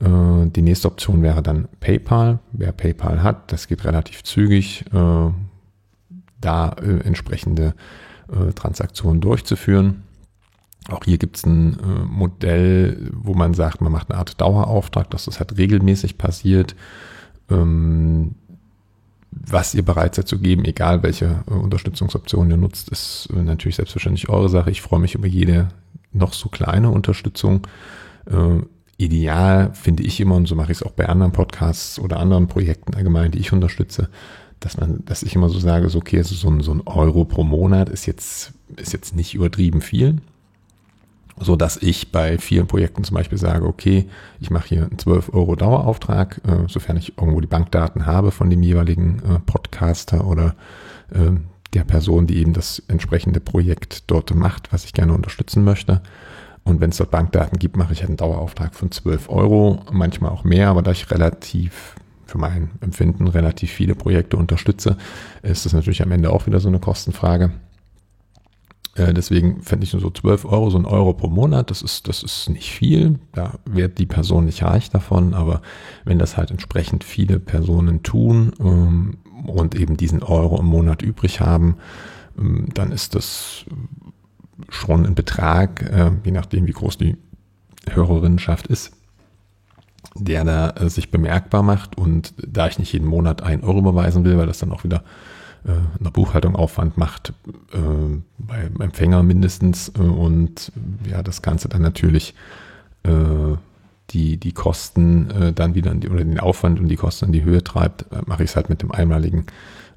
Äh, 0.00 0.48
die 0.50 0.62
nächste 0.62 0.88
Option 0.88 1.22
wäre 1.22 1.42
dann 1.42 1.68
PayPal. 1.80 2.38
Wer 2.52 2.72
PayPal 2.72 3.22
hat, 3.22 3.52
das 3.52 3.68
geht 3.68 3.84
relativ 3.84 4.22
zügig, 4.24 4.84
äh, 4.92 5.30
da 6.40 6.68
äh, 6.80 7.00
entsprechende 7.04 7.74
Transaktionen 8.54 9.20
durchzuführen. 9.20 10.02
Auch 10.90 11.04
hier 11.04 11.16
gibt 11.16 11.36
es 11.36 11.46
ein 11.46 11.78
äh, 11.78 12.04
Modell, 12.04 13.10
wo 13.14 13.34
man 13.34 13.54
sagt, 13.54 13.80
man 13.80 13.92
macht 13.92 14.10
eine 14.10 14.18
Art 14.18 14.40
Dauerauftrag, 14.40 15.10
dass 15.10 15.24
das 15.24 15.38
halt 15.40 15.56
regelmäßig 15.56 16.18
passiert. 16.18 16.76
Ähm, 17.50 18.34
was 19.30 19.74
ihr 19.74 19.82
bereit 19.82 20.14
seid 20.14 20.28
zu 20.28 20.38
geben, 20.38 20.64
egal 20.64 21.02
welche 21.02 21.42
äh, 21.48 21.54
Unterstützungsoption 21.54 22.50
ihr 22.50 22.58
nutzt, 22.58 22.90
ist 22.90 23.28
äh, 23.34 23.40
natürlich 23.40 23.76
selbstverständlich 23.76 24.28
eure 24.28 24.50
Sache. 24.50 24.70
Ich 24.70 24.82
freue 24.82 25.00
mich 25.00 25.14
über 25.14 25.26
jede 25.26 25.68
noch 26.12 26.34
so 26.34 26.50
kleine 26.50 26.90
Unterstützung. 26.90 27.66
Äh, 28.26 28.62
ideal 28.98 29.72
finde 29.72 30.02
ich 30.02 30.20
immer, 30.20 30.36
und 30.36 30.46
so 30.46 30.54
mache 30.54 30.70
ich 30.70 30.78
es 30.78 30.82
auch 30.82 30.92
bei 30.92 31.08
anderen 31.08 31.32
Podcasts 31.32 31.98
oder 31.98 32.20
anderen 32.20 32.46
Projekten 32.46 32.94
allgemein, 32.94 33.30
die 33.30 33.38
ich 33.38 33.52
unterstütze, 33.52 34.10
dass 34.60 34.76
man, 34.76 35.02
dass 35.06 35.22
ich 35.22 35.34
immer 35.34 35.48
so 35.48 35.58
sage, 35.58 35.88
so 35.88 35.98
okay, 35.98 36.18
also 36.18 36.34
so 36.34 36.48
ein, 36.48 36.60
so 36.60 36.72
ein 36.72 36.82
Euro 36.86 37.24
pro 37.24 37.42
Monat 37.42 37.88
ist 37.88 38.04
jetzt, 38.04 38.52
ist 38.76 38.92
jetzt 38.92 39.16
nicht 39.16 39.34
übertrieben 39.34 39.80
viel 39.80 40.20
so 41.38 41.56
dass 41.56 41.76
ich 41.76 42.12
bei 42.12 42.38
vielen 42.38 42.66
Projekten 42.66 43.04
zum 43.04 43.16
Beispiel 43.16 43.38
sage, 43.38 43.66
okay, 43.66 44.06
ich 44.40 44.50
mache 44.50 44.68
hier 44.68 44.82
einen 44.82 44.98
12 44.98 45.32
Euro 45.34 45.56
Dauerauftrag, 45.56 46.40
äh, 46.46 46.68
sofern 46.68 46.96
ich 46.96 47.18
irgendwo 47.18 47.40
die 47.40 47.46
Bankdaten 47.46 48.06
habe 48.06 48.30
von 48.30 48.50
dem 48.50 48.62
jeweiligen 48.62 49.18
äh, 49.18 49.38
Podcaster 49.40 50.26
oder 50.26 50.54
äh, 51.12 51.32
der 51.74 51.84
Person, 51.84 52.26
die 52.26 52.38
eben 52.38 52.52
das 52.52 52.82
entsprechende 52.88 53.40
Projekt 53.40 54.04
dort 54.10 54.34
macht, 54.34 54.72
was 54.72 54.84
ich 54.84 54.92
gerne 54.92 55.12
unterstützen 55.12 55.64
möchte. 55.64 56.02
Und 56.62 56.80
wenn 56.80 56.90
es 56.90 56.96
dort 56.96 57.10
Bankdaten 57.10 57.58
gibt, 57.58 57.76
mache 57.76 57.92
ich 57.92 58.00
halt 58.00 58.10
einen 58.10 58.16
Dauerauftrag 58.16 58.74
von 58.74 58.90
12 58.90 59.28
Euro, 59.28 59.82
manchmal 59.92 60.30
auch 60.30 60.44
mehr, 60.44 60.68
aber 60.68 60.82
da 60.82 60.92
ich 60.92 61.10
relativ 61.10 61.94
für 62.26 62.38
mein 62.38 62.70
Empfinden 62.80 63.28
relativ 63.28 63.70
viele 63.70 63.94
Projekte 63.94 64.36
unterstütze, 64.36 64.96
ist 65.42 65.66
das 65.66 65.72
natürlich 65.72 66.02
am 66.02 66.10
Ende 66.10 66.30
auch 66.30 66.46
wieder 66.46 66.60
so 66.60 66.68
eine 66.68 66.78
Kostenfrage. 66.78 67.50
Äh, 68.94 69.12
deswegen 69.12 69.62
fände 69.62 69.84
ich 69.84 69.92
nur 69.92 70.02
so 70.02 70.10
12 70.10 70.44
Euro, 70.44 70.70
so 70.70 70.78
ein 70.78 70.86
Euro 70.86 71.12
pro 71.14 71.28
Monat, 71.28 71.70
das 71.70 71.82
ist, 71.82 72.08
das 72.08 72.22
ist 72.22 72.48
nicht 72.48 72.70
viel. 72.70 73.18
Da 73.32 73.58
wird 73.64 73.98
die 73.98 74.06
Person 74.06 74.44
nicht 74.44 74.62
reich 74.62 74.90
davon, 74.90 75.34
aber 75.34 75.62
wenn 76.04 76.18
das 76.18 76.36
halt 76.36 76.50
entsprechend 76.50 77.04
viele 77.04 77.40
Personen 77.40 78.02
tun 78.02 78.52
ähm, 78.60 79.18
und 79.46 79.74
eben 79.74 79.96
diesen 79.96 80.22
Euro 80.22 80.58
im 80.60 80.66
Monat 80.66 81.02
übrig 81.02 81.40
haben, 81.40 81.76
ähm, 82.38 82.66
dann 82.74 82.92
ist 82.92 83.14
das 83.14 83.64
schon 84.68 85.04
ein 85.04 85.14
Betrag, 85.14 85.82
äh, 85.82 86.12
je 86.24 86.30
nachdem 86.30 86.66
wie 86.66 86.72
groß 86.72 86.98
die 86.98 87.16
Hörerinnenschaft 87.90 88.68
ist, 88.68 88.92
der 90.14 90.44
da 90.44 90.70
äh, 90.70 90.88
sich 90.88 91.10
bemerkbar 91.10 91.64
macht. 91.64 91.98
Und 91.98 92.34
da 92.36 92.68
ich 92.68 92.78
nicht 92.78 92.92
jeden 92.92 93.08
Monat 93.08 93.42
ein 93.42 93.64
Euro 93.64 93.80
überweisen 93.80 94.24
will, 94.24 94.38
weil 94.38 94.46
das 94.46 94.58
dann 94.58 94.70
auch 94.72 94.84
wieder 94.84 95.02
äh, 95.64 96.00
einer 96.00 96.10
Buchhaltung 96.10 96.56
Aufwand 96.56 96.98
macht, 96.98 97.32
äh, 97.72 97.78
beim 98.38 98.80
Empfänger 98.80 99.22
mindestens 99.22 99.92
äh, 99.96 100.00
und 100.00 100.72
ja, 101.08 101.22
das 101.22 101.42
Ganze 101.42 101.68
dann 101.68 101.82
natürlich 101.82 102.34
äh, 103.04 103.56
die, 104.10 104.36
die 104.36 104.52
Kosten 104.52 105.30
äh, 105.30 105.52
dann 105.52 105.74
wieder 105.74 105.94
die, 105.94 106.08
oder 106.08 106.24
den 106.24 106.40
Aufwand 106.40 106.78
und 106.78 106.88
die 106.88 106.96
Kosten 106.96 107.26
in 107.26 107.32
die 107.32 107.44
Höhe 107.44 107.64
treibt, 107.64 108.02
äh, 108.12 108.22
mache 108.26 108.44
ich 108.44 108.50
es 108.50 108.56
halt 108.56 108.68
mit 108.68 108.82
dem 108.82 108.92
einmaligen 108.92 109.46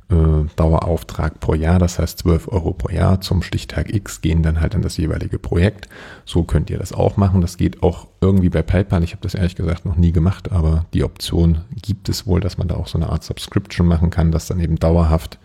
äh, 0.10 0.46
Dauerauftrag 0.56 1.42
pro 1.42 1.54
Jahr, 1.54 1.80
das 1.80 2.00
heißt 2.00 2.20
12 2.20 2.48
Euro 2.48 2.72
pro 2.72 2.90
Jahr 2.90 3.20
zum 3.20 3.42
Stichtag 3.42 3.94
X 3.94 4.22
gehen 4.22 4.44
dann 4.44 4.62
halt 4.62 4.74
an 4.74 4.82
das 4.82 4.96
jeweilige 4.96 5.38
Projekt. 5.38 5.90
So 6.26 6.44
könnt 6.44 6.70
ihr 6.70 6.78
das 6.78 6.94
auch 6.94 7.18
machen. 7.18 7.42
Das 7.42 7.58
geht 7.58 7.84
auch 7.84 8.08
irgendwie 8.22 8.50
bei 8.50 8.62
PayPal. 8.62 9.04
Ich 9.04 9.12
habe 9.12 9.22
das 9.22 9.36
ehrlich 9.36 9.56
gesagt 9.56 9.86
noch 9.86 9.98
nie 9.98 10.14
gemacht, 10.14 10.52
aber 10.52 10.86
die 10.94 11.04
Option 11.04 11.60
gibt 11.82 12.08
es 12.08 12.26
wohl, 12.26 12.40
dass 12.40 12.58
man 12.58 12.70
da 12.70 12.76
auch 12.76 12.88
so 12.88 12.98
eine 12.98 13.10
Art 13.10 13.24
Subscription 13.24 13.86
machen 13.86 14.10
kann, 14.10 14.32
dass 14.32 14.48
dann 14.48 14.62
eben 14.62 14.78
dauerhaft 14.78 15.40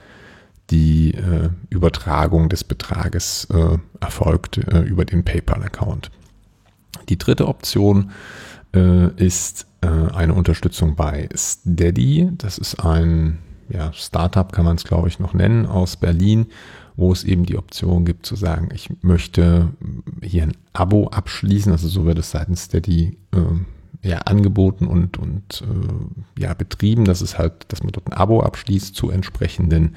die 0.70 1.14
äh, 1.14 1.50
Übertragung 1.70 2.48
des 2.48 2.64
Betrages 2.64 3.46
äh, 3.52 3.78
erfolgt 4.00 4.58
äh, 4.58 4.80
über 4.80 5.04
den 5.04 5.24
PayPal-Account. 5.24 6.10
Die 7.08 7.18
dritte 7.18 7.48
Option 7.48 8.10
äh, 8.74 9.08
ist 9.22 9.66
äh, 9.82 9.86
eine 9.86 10.34
Unterstützung 10.34 10.94
bei 10.94 11.28
Steady. 11.36 12.30
Das 12.38 12.58
ist 12.58 12.80
ein 12.84 13.38
ja, 13.68 13.92
Startup, 13.92 14.50
kann 14.52 14.64
man 14.64 14.76
es 14.76 14.84
glaube 14.84 15.08
ich 15.08 15.18
noch 15.18 15.34
nennen, 15.34 15.66
aus 15.66 15.96
Berlin, 15.96 16.46
wo 16.96 17.12
es 17.12 17.24
eben 17.24 17.44
die 17.46 17.56
Option 17.56 18.04
gibt 18.04 18.26
zu 18.26 18.36
sagen, 18.36 18.68
ich 18.74 18.90
möchte 19.02 19.70
hier 20.22 20.44
ein 20.44 20.56
Abo 20.72 21.08
abschließen. 21.08 21.72
Also 21.72 21.88
so 21.88 22.04
wird 22.04 22.18
es 22.18 22.30
seitens 22.30 22.64
Steady 22.64 23.18
äh, 23.32 24.08
ja, 24.08 24.18
angeboten 24.18 24.86
und, 24.86 25.18
und 25.18 25.62
äh, 25.62 26.40
ja, 26.40 26.54
betrieben. 26.54 27.04
Das 27.04 27.22
ist 27.22 27.38
halt, 27.38 27.66
dass 27.68 27.82
man 27.82 27.92
dort 27.92 28.08
ein 28.08 28.12
Abo 28.12 28.42
abschließt 28.42 28.94
zu 28.94 29.10
entsprechenden 29.10 29.96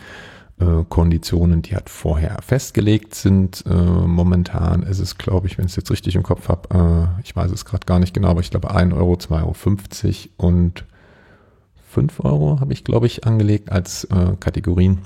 äh, 0.59 0.83
Konditionen, 0.87 1.61
die 1.61 1.75
halt 1.75 1.89
vorher 1.89 2.37
festgelegt 2.41 3.13
sind. 3.13 3.63
Äh, 3.67 3.73
momentan 3.73 4.83
ist 4.83 4.99
es, 4.99 5.17
glaube 5.17 5.47
ich, 5.47 5.57
wenn 5.57 5.65
ich 5.65 5.71
es 5.71 5.75
jetzt 5.75 5.91
richtig 5.91 6.15
im 6.15 6.23
Kopf 6.23 6.47
habe, 6.47 7.09
äh, 7.17 7.21
ich 7.23 7.35
weiß 7.35 7.51
es 7.51 7.65
gerade 7.65 7.85
gar 7.85 7.99
nicht 7.99 8.13
genau, 8.13 8.29
aber 8.29 8.39
ich 8.39 8.51
glaube 8.51 8.73
1 8.73 8.93
Euro, 8.93 9.13
2,50 9.13 10.29
Euro 10.37 10.47
und 10.49 10.85
5 11.89 12.19
Euro 12.21 12.59
habe 12.59 12.73
ich, 12.73 12.83
glaube 12.83 13.07
ich, 13.07 13.25
angelegt 13.25 13.71
als 13.71 14.05
äh, 14.05 14.35
Kategorien, 14.39 14.99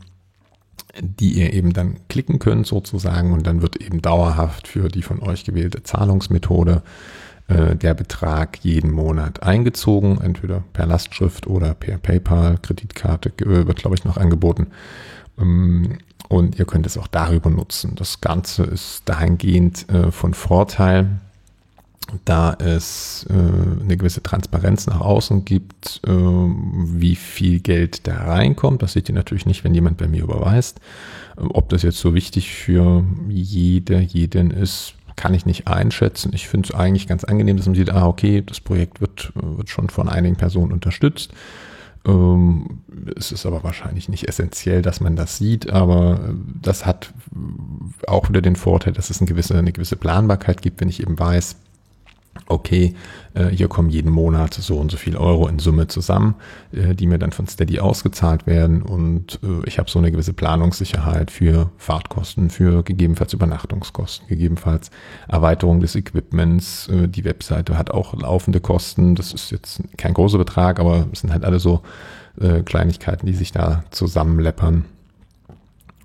die 1.01 1.33
ihr 1.33 1.53
eben 1.53 1.73
dann 1.73 1.97
klicken 2.09 2.39
könnt 2.39 2.65
sozusagen 2.65 3.31
und 3.33 3.45
dann 3.45 3.61
wird 3.61 3.75
eben 3.77 4.01
dauerhaft 4.01 4.67
für 4.67 4.87
die 4.87 5.03
von 5.03 5.21
euch 5.21 5.45
gewählte 5.45 5.83
Zahlungsmethode 5.83 6.81
äh, 7.47 7.75
der 7.75 7.95
Betrag 7.95 8.59
jeden 8.63 8.91
Monat 8.91 9.43
eingezogen, 9.43 10.19
entweder 10.21 10.63
per 10.73 10.85
Lastschrift 10.85 11.47
oder 11.47 11.73
per 11.73 11.97
PayPal, 11.97 12.57
Kreditkarte 12.61 13.29
äh, 13.39 13.67
wird, 13.67 13.77
glaube 13.77 13.95
ich, 13.95 14.05
noch 14.05 14.17
angeboten. 14.17 14.67
Ähm, 15.39 15.97
und 16.27 16.59
ihr 16.59 16.65
könnt 16.65 16.85
es 16.85 16.97
auch 16.97 17.07
darüber 17.07 17.49
nutzen. 17.49 17.95
Das 17.95 18.21
Ganze 18.21 18.63
ist 18.63 19.01
dahingehend 19.05 19.89
äh, 19.89 20.11
von 20.11 20.35
Vorteil, 20.35 21.09
da 22.25 22.53
es 22.53 23.25
äh, 23.29 23.33
eine 23.33 23.97
gewisse 23.97 24.21
Transparenz 24.21 24.87
nach 24.87 25.01
außen 25.01 25.45
gibt, 25.45 26.01
äh, 26.05 26.11
wie 26.11 27.15
viel 27.15 27.59
Geld 27.59 28.07
da 28.07 28.15
reinkommt. 28.15 28.83
Das 28.83 28.93
seht 28.93 29.09
ihr 29.09 29.15
natürlich 29.15 29.47
nicht, 29.47 29.63
wenn 29.63 29.73
jemand 29.73 29.97
bei 29.97 30.07
mir 30.07 30.23
überweist. 30.23 30.79
Ob 31.35 31.69
das 31.69 31.81
jetzt 31.81 31.99
so 31.99 32.13
wichtig 32.13 32.51
für 32.51 33.03
jede, 33.29 33.99
jeden 33.99 34.51
ist, 34.51 34.93
kann 35.15 35.33
ich 35.33 35.45
nicht 35.45 35.67
einschätzen. 35.67 36.31
Ich 36.33 36.47
finde 36.47 36.69
es 36.69 36.75
eigentlich 36.75 37.07
ganz 37.07 37.23
angenehm, 37.23 37.57
dass 37.57 37.65
man 37.65 37.75
sieht, 37.75 37.91
ah, 37.91 38.07
okay, 38.07 38.43
das 38.45 38.59
Projekt 38.59 39.01
wird, 39.01 39.31
wird 39.35 39.69
schon 39.69 39.89
von 39.89 40.09
einigen 40.09 40.35
Personen 40.35 40.71
unterstützt. 40.71 41.31
Ähm, 42.05 42.81
es 43.15 43.31
ist 43.31 43.45
aber 43.45 43.63
wahrscheinlich 43.63 44.09
nicht 44.09 44.27
essentiell, 44.27 44.81
dass 44.81 45.01
man 45.01 45.15
das 45.15 45.37
sieht, 45.37 45.69
aber 45.69 46.33
das 46.61 46.85
hat 46.85 47.13
auch 48.07 48.29
wieder 48.29 48.41
den 48.41 48.55
Vorteil, 48.55 48.93
dass 48.93 49.09
es 49.09 49.19
eine 49.19 49.27
gewisse, 49.27 49.57
eine 49.57 49.71
gewisse 49.71 49.95
Planbarkeit 49.95 50.61
gibt, 50.61 50.81
wenn 50.81 50.89
ich 50.89 51.01
eben 51.01 51.17
weiß, 51.19 51.55
okay, 52.49 52.95
äh, 53.35 53.47
hier 53.47 53.67
kommen 53.67 53.89
jeden 53.89 54.11
Monat 54.11 54.55
so 54.55 54.77
und 54.77 54.91
so 54.91 54.97
viel 54.97 55.15
Euro 55.15 55.47
in 55.47 55.59
Summe 55.59 55.87
zusammen, 55.87 56.35
äh, 56.71 56.95
die 56.95 57.07
mir 57.07 57.19
dann 57.19 57.31
von 57.31 57.47
Steady 57.47 57.79
ausgezahlt 57.79 58.47
werden 58.47 58.81
und 58.81 59.39
äh, 59.43 59.67
ich 59.67 59.77
habe 59.79 59.89
so 59.89 59.99
eine 59.99 60.11
gewisse 60.11 60.33
Planungssicherheit 60.33 61.31
für 61.31 61.69
Fahrtkosten, 61.77 62.49
für 62.49 62.83
gegebenenfalls 62.83 63.33
Übernachtungskosten, 63.33 64.27
gegebenenfalls 64.27 64.89
Erweiterung 65.27 65.79
des 65.79 65.95
Equipments. 65.95 66.89
die 66.89 67.23
Webseite 67.23 67.77
hat 67.77 67.91
auch 67.91 68.13
laufende 68.19 68.59
Kosten, 68.59 69.15
das 69.15 69.33
ist 69.33 69.51
jetzt 69.51 69.81
kein 69.97 70.13
großer 70.13 70.37
Betrag, 70.37 70.79
aber 70.79 71.07
es 71.11 71.21
sind 71.21 71.31
halt 71.31 71.45
alle 71.45 71.59
so 71.59 71.81
Kleinigkeiten, 72.65 73.25
die 73.25 73.33
sich 73.33 73.51
da 73.51 73.83
zusammenleppern. 73.91 74.85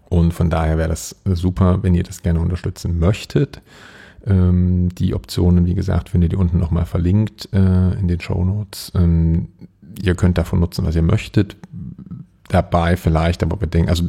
Und 0.08 0.32
von 0.32 0.50
daher 0.50 0.78
wäre 0.78 0.88
das 0.88 1.16
super, 1.24 1.82
wenn 1.82 1.94
ihr 1.94 2.02
das 2.02 2.22
gerne 2.22 2.40
unterstützen 2.40 2.98
möchtet. 2.98 3.60
Ähm, 4.26 4.88
die 4.94 5.14
Optionen, 5.14 5.66
wie 5.66 5.74
gesagt, 5.74 6.08
findet 6.08 6.32
ihr 6.32 6.38
unten 6.38 6.58
nochmal 6.58 6.86
verlinkt 6.86 7.48
äh, 7.52 7.98
in 7.98 8.08
den 8.08 8.20
Show 8.20 8.44
Notes. 8.44 8.92
Ähm, 8.94 9.48
ihr 10.02 10.14
könnt 10.14 10.38
davon 10.38 10.60
nutzen, 10.60 10.84
was 10.86 10.96
ihr 10.96 11.02
möchtet. 11.02 11.56
Dabei 12.48 12.96
vielleicht 12.96 13.42
aber 13.42 13.56
bedenken, 13.56 13.88
also 13.88 14.04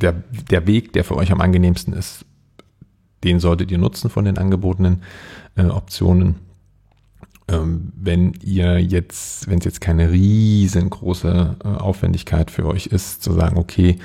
der, 0.00 0.14
der 0.50 0.66
Weg, 0.66 0.92
der 0.92 1.04
für 1.04 1.16
euch 1.16 1.30
am 1.32 1.40
angenehmsten 1.40 1.92
ist, 1.92 2.24
den 3.24 3.40
solltet 3.40 3.70
ihr 3.70 3.78
nutzen 3.78 4.10
von 4.10 4.24
den 4.24 4.38
angebotenen 4.38 5.02
äh, 5.56 5.64
Optionen. 5.64 6.36
Ähm, 7.48 7.92
wenn 7.96 8.34
ihr 8.42 8.82
jetzt, 8.82 9.48
wenn 9.48 9.58
es 9.58 9.64
jetzt 9.64 9.80
keine 9.80 10.10
riesengroße 10.10 11.56
äh, 11.62 11.68
Aufwendigkeit 11.68 12.50
für 12.50 12.66
euch 12.66 12.86
ist, 12.86 13.22
zu 13.22 13.32
sagen, 13.32 13.56
okay, 13.56 13.98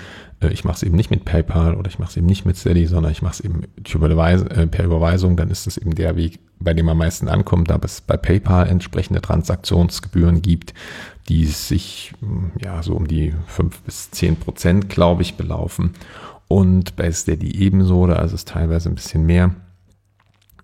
ich 0.49 0.63
mache 0.63 0.77
es 0.77 0.83
eben 0.83 0.95
nicht 0.95 1.11
mit 1.11 1.25
PayPal 1.25 1.75
oder 1.75 1.89
ich 1.89 1.99
mache 1.99 2.09
es 2.09 2.17
eben 2.17 2.25
nicht 2.25 2.45
mit 2.45 2.57
Steady, 2.57 2.87
sondern 2.87 3.11
ich 3.11 3.21
mache 3.21 3.33
es 3.33 3.39
eben 3.41 3.63
äh, 3.63 4.67
per 4.67 4.85
Überweisung, 4.85 5.37
dann 5.37 5.49
ist 5.49 5.67
es 5.67 5.77
eben 5.77 5.93
der 5.93 6.15
Weg, 6.15 6.39
bei 6.59 6.73
dem 6.73 6.89
am 6.89 6.97
meisten 6.97 7.27
ankommt, 7.27 7.69
da 7.69 7.79
es 7.83 8.01
bei 8.01 8.17
PayPal 8.17 8.67
entsprechende 8.67 9.21
Transaktionsgebühren 9.21 10.41
gibt, 10.41 10.73
die 11.29 11.45
sich 11.45 12.13
hm, 12.19 12.51
ja 12.59 12.81
so 12.81 12.93
um 12.93 13.07
die 13.07 13.33
fünf 13.45 13.81
bis 13.81 14.09
zehn 14.11 14.35
Prozent, 14.35 14.89
glaube 14.89 15.21
ich, 15.21 15.35
belaufen. 15.35 15.91
Und 16.47 16.95
bei 16.95 17.11
Steady 17.11 17.51
ebenso, 17.51 18.07
da 18.07 18.15
ist 18.21 18.33
es 18.33 18.45
teilweise 18.45 18.89
ein 18.89 18.95
bisschen 18.95 19.25
mehr 19.25 19.55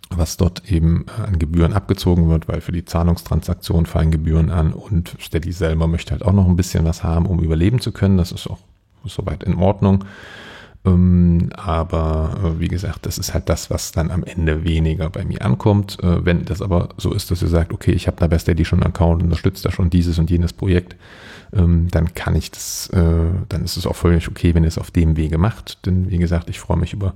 was 0.09 0.37
dort 0.37 0.71
eben 0.71 1.05
äh, 1.17 1.23
an 1.23 1.39
Gebühren 1.39 1.73
abgezogen 1.73 2.29
wird, 2.29 2.47
weil 2.47 2.61
für 2.61 2.71
die 2.71 2.85
Zahlungstransaktion 2.85 3.85
fallen 3.85 4.11
Gebühren 4.11 4.49
an 4.49 4.73
und 4.73 5.15
Steady 5.19 5.51
selber 5.51 5.87
möchte 5.87 6.11
halt 6.11 6.23
auch 6.23 6.33
noch 6.33 6.47
ein 6.47 6.55
bisschen 6.55 6.85
was 6.85 7.03
haben, 7.03 7.25
um 7.25 7.39
überleben 7.39 7.81
zu 7.81 7.91
können. 7.91 8.17
Das 8.17 8.31
ist 8.31 8.47
auch 8.47 8.59
soweit 9.05 9.43
in 9.43 9.55
Ordnung. 9.55 10.05
Ähm, 10.86 11.49
aber 11.55 12.38
äh, 12.43 12.60
wie 12.60 12.67
gesagt, 12.67 13.05
das 13.05 13.17
ist 13.17 13.33
halt 13.33 13.49
das, 13.49 13.69
was 13.69 13.91
dann 13.91 14.12
am 14.12 14.23
Ende 14.23 14.63
weniger 14.63 15.10
bei 15.10 15.25
mir 15.25 15.41
ankommt. 15.43 16.01
Äh, 16.03 16.25
wenn 16.25 16.45
das 16.45 16.62
aber 16.62 16.89
so 16.97 17.13
ist, 17.13 17.31
dass 17.31 17.41
ihr 17.41 17.47
sagt, 17.47 17.73
okay, 17.73 17.91
ich 17.91 18.07
habe 18.07 18.17
da 18.17 18.27
bei 18.27 18.38
Steady 18.38 18.65
schon 18.65 18.81
einen 18.81 18.93
Account, 18.93 19.23
unterstützt 19.23 19.65
da 19.65 19.71
schon 19.71 19.89
dieses 19.89 20.19
und 20.19 20.29
jenes 20.29 20.53
Projekt, 20.53 20.95
ähm, 21.53 21.88
dann 21.91 22.13
kann 22.13 22.36
ich 22.36 22.51
das, 22.51 22.89
dann 22.91 23.63
ist 23.63 23.77
es 23.77 23.88
auch 23.88 23.95
völlig 23.95 24.27
okay, 24.27 24.53
wenn 24.53 24.63
ihr 24.63 24.67
es 24.67 24.77
auf 24.77 24.91
dem 24.91 25.15
Wege 25.15 25.38
macht. 25.38 25.86
Denn 25.86 26.10
wie 26.10 26.17
gesagt, 26.17 26.49
ich 26.49 26.60
freue 26.60 26.77
mich 26.77 26.93
über 26.93 27.13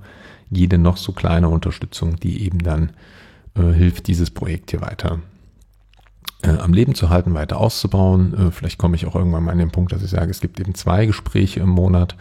jede 0.50 0.78
noch 0.78 0.98
so 0.98 1.12
kleine 1.12 1.50
Unterstützung, 1.50 2.18
die 2.18 2.46
eben 2.46 2.60
dann 2.60 2.92
äh, 3.56 3.72
hilft, 3.72 4.08
dieses 4.08 4.30
Projekt 4.30 4.72
hier 4.72 4.82
weiter 4.82 5.20
äh, 6.44 6.58
am 6.58 6.74
Leben 6.74 6.96
zu 6.96 7.10
halten, 7.10 7.34
weiter 7.34 7.58
auszubauen. 7.58 8.48
Äh, 8.48 8.52
vielleicht 8.52 8.78
komme 8.78 8.96
ich 8.96 9.06
auch 9.06 9.16
irgendwann 9.16 9.44
mal 9.44 9.52
an 9.52 9.58
den 9.58 9.72
Punkt, 9.72 9.92
dass 9.92 10.04
ich 10.04 10.10
sage, 10.10 10.32
es 10.32 10.42
gibt 10.42 10.60
eben 10.60 10.76
zwei 10.76 11.06
Gespräche 11.06 11.60
im 11.60 11.70
Monat. 11.70 12.16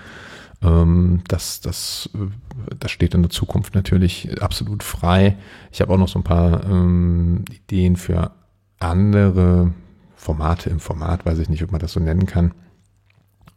Ähm, 0.62 1.22
das, 1.28 1.61
das, 1.61 2.11
äh, 2.14 2.74
das 2.78 2.90
steht 2.90 3.14
in 3.14 3.22
der 3.22 3.30
Zukunft 3.30 3.74
natürlich 3.74 4.42
absolut 4.42 4.83
frei. 4.83 5.37
Ich 5.72 5.80
habe 5.80 5.92
auch 5.92 5.98
noch 5.98 6.09
so 6.09 6.18
ein 6.18 6.24
paar 6.24 6.64
ähm, 6.64 7.44
Ideen 7.50 7.96
für 7.96 8.33
andere 8.78 9.72
Formate 10.16 10.70
im 10.70 10.80
Format, 10.80 11.24
weiß 11.24 11.38
ich 11.38 11.48
nicht, 11.48 11.62
ob 11.62 11.72
man 11.72 11.80
das 11.80 11.92
so 11.92 12.00
nennen 12.00 12.26
kann. 12.26 12.52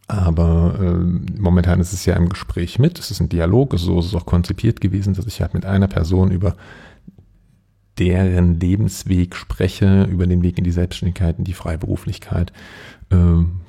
Aber 0.07 0.75
äh, 0.79 1.39
momentan 1.39 1.79
ist 1.79 1.93
es 1.93 2.05
ja 2.05 2.15
im 2.15 2.29
Gespräch 2.29 2.77
mit, 2.77 2.99
es 2.99 3.09
ist 3.09 3.21
ein 3.21 3.29
Dialog, 3.29 3.73
so 3.77 3.99
ist 3.99 4.07
es 4.07 4.15
auch 4.15 4.25
konzipiert 4.25 4.81
gewesen, 4.81 5.13
dass 5.13 5.25
ich 5.25 5.41
halt 5.41 5.53
mit 5.53 5.65
einer 5.65 5.87
Person 5.87 6.31
über 6.31 6.55
deren 7.99 8.59
Lebensweg 8.59 9.35
spreche, 9.35 10.03
über 10.03 10.25
den 10.25 10.41
Weg 10.41 10.57
in 10.57 10.63
die 10.63 10.71
Selbstständigkeit, 10.71 11.37
in 11.37 11.43
die 11.43 11.53
Freiberuflichkeit, 11.53 12.51
äh, 13.11 13.15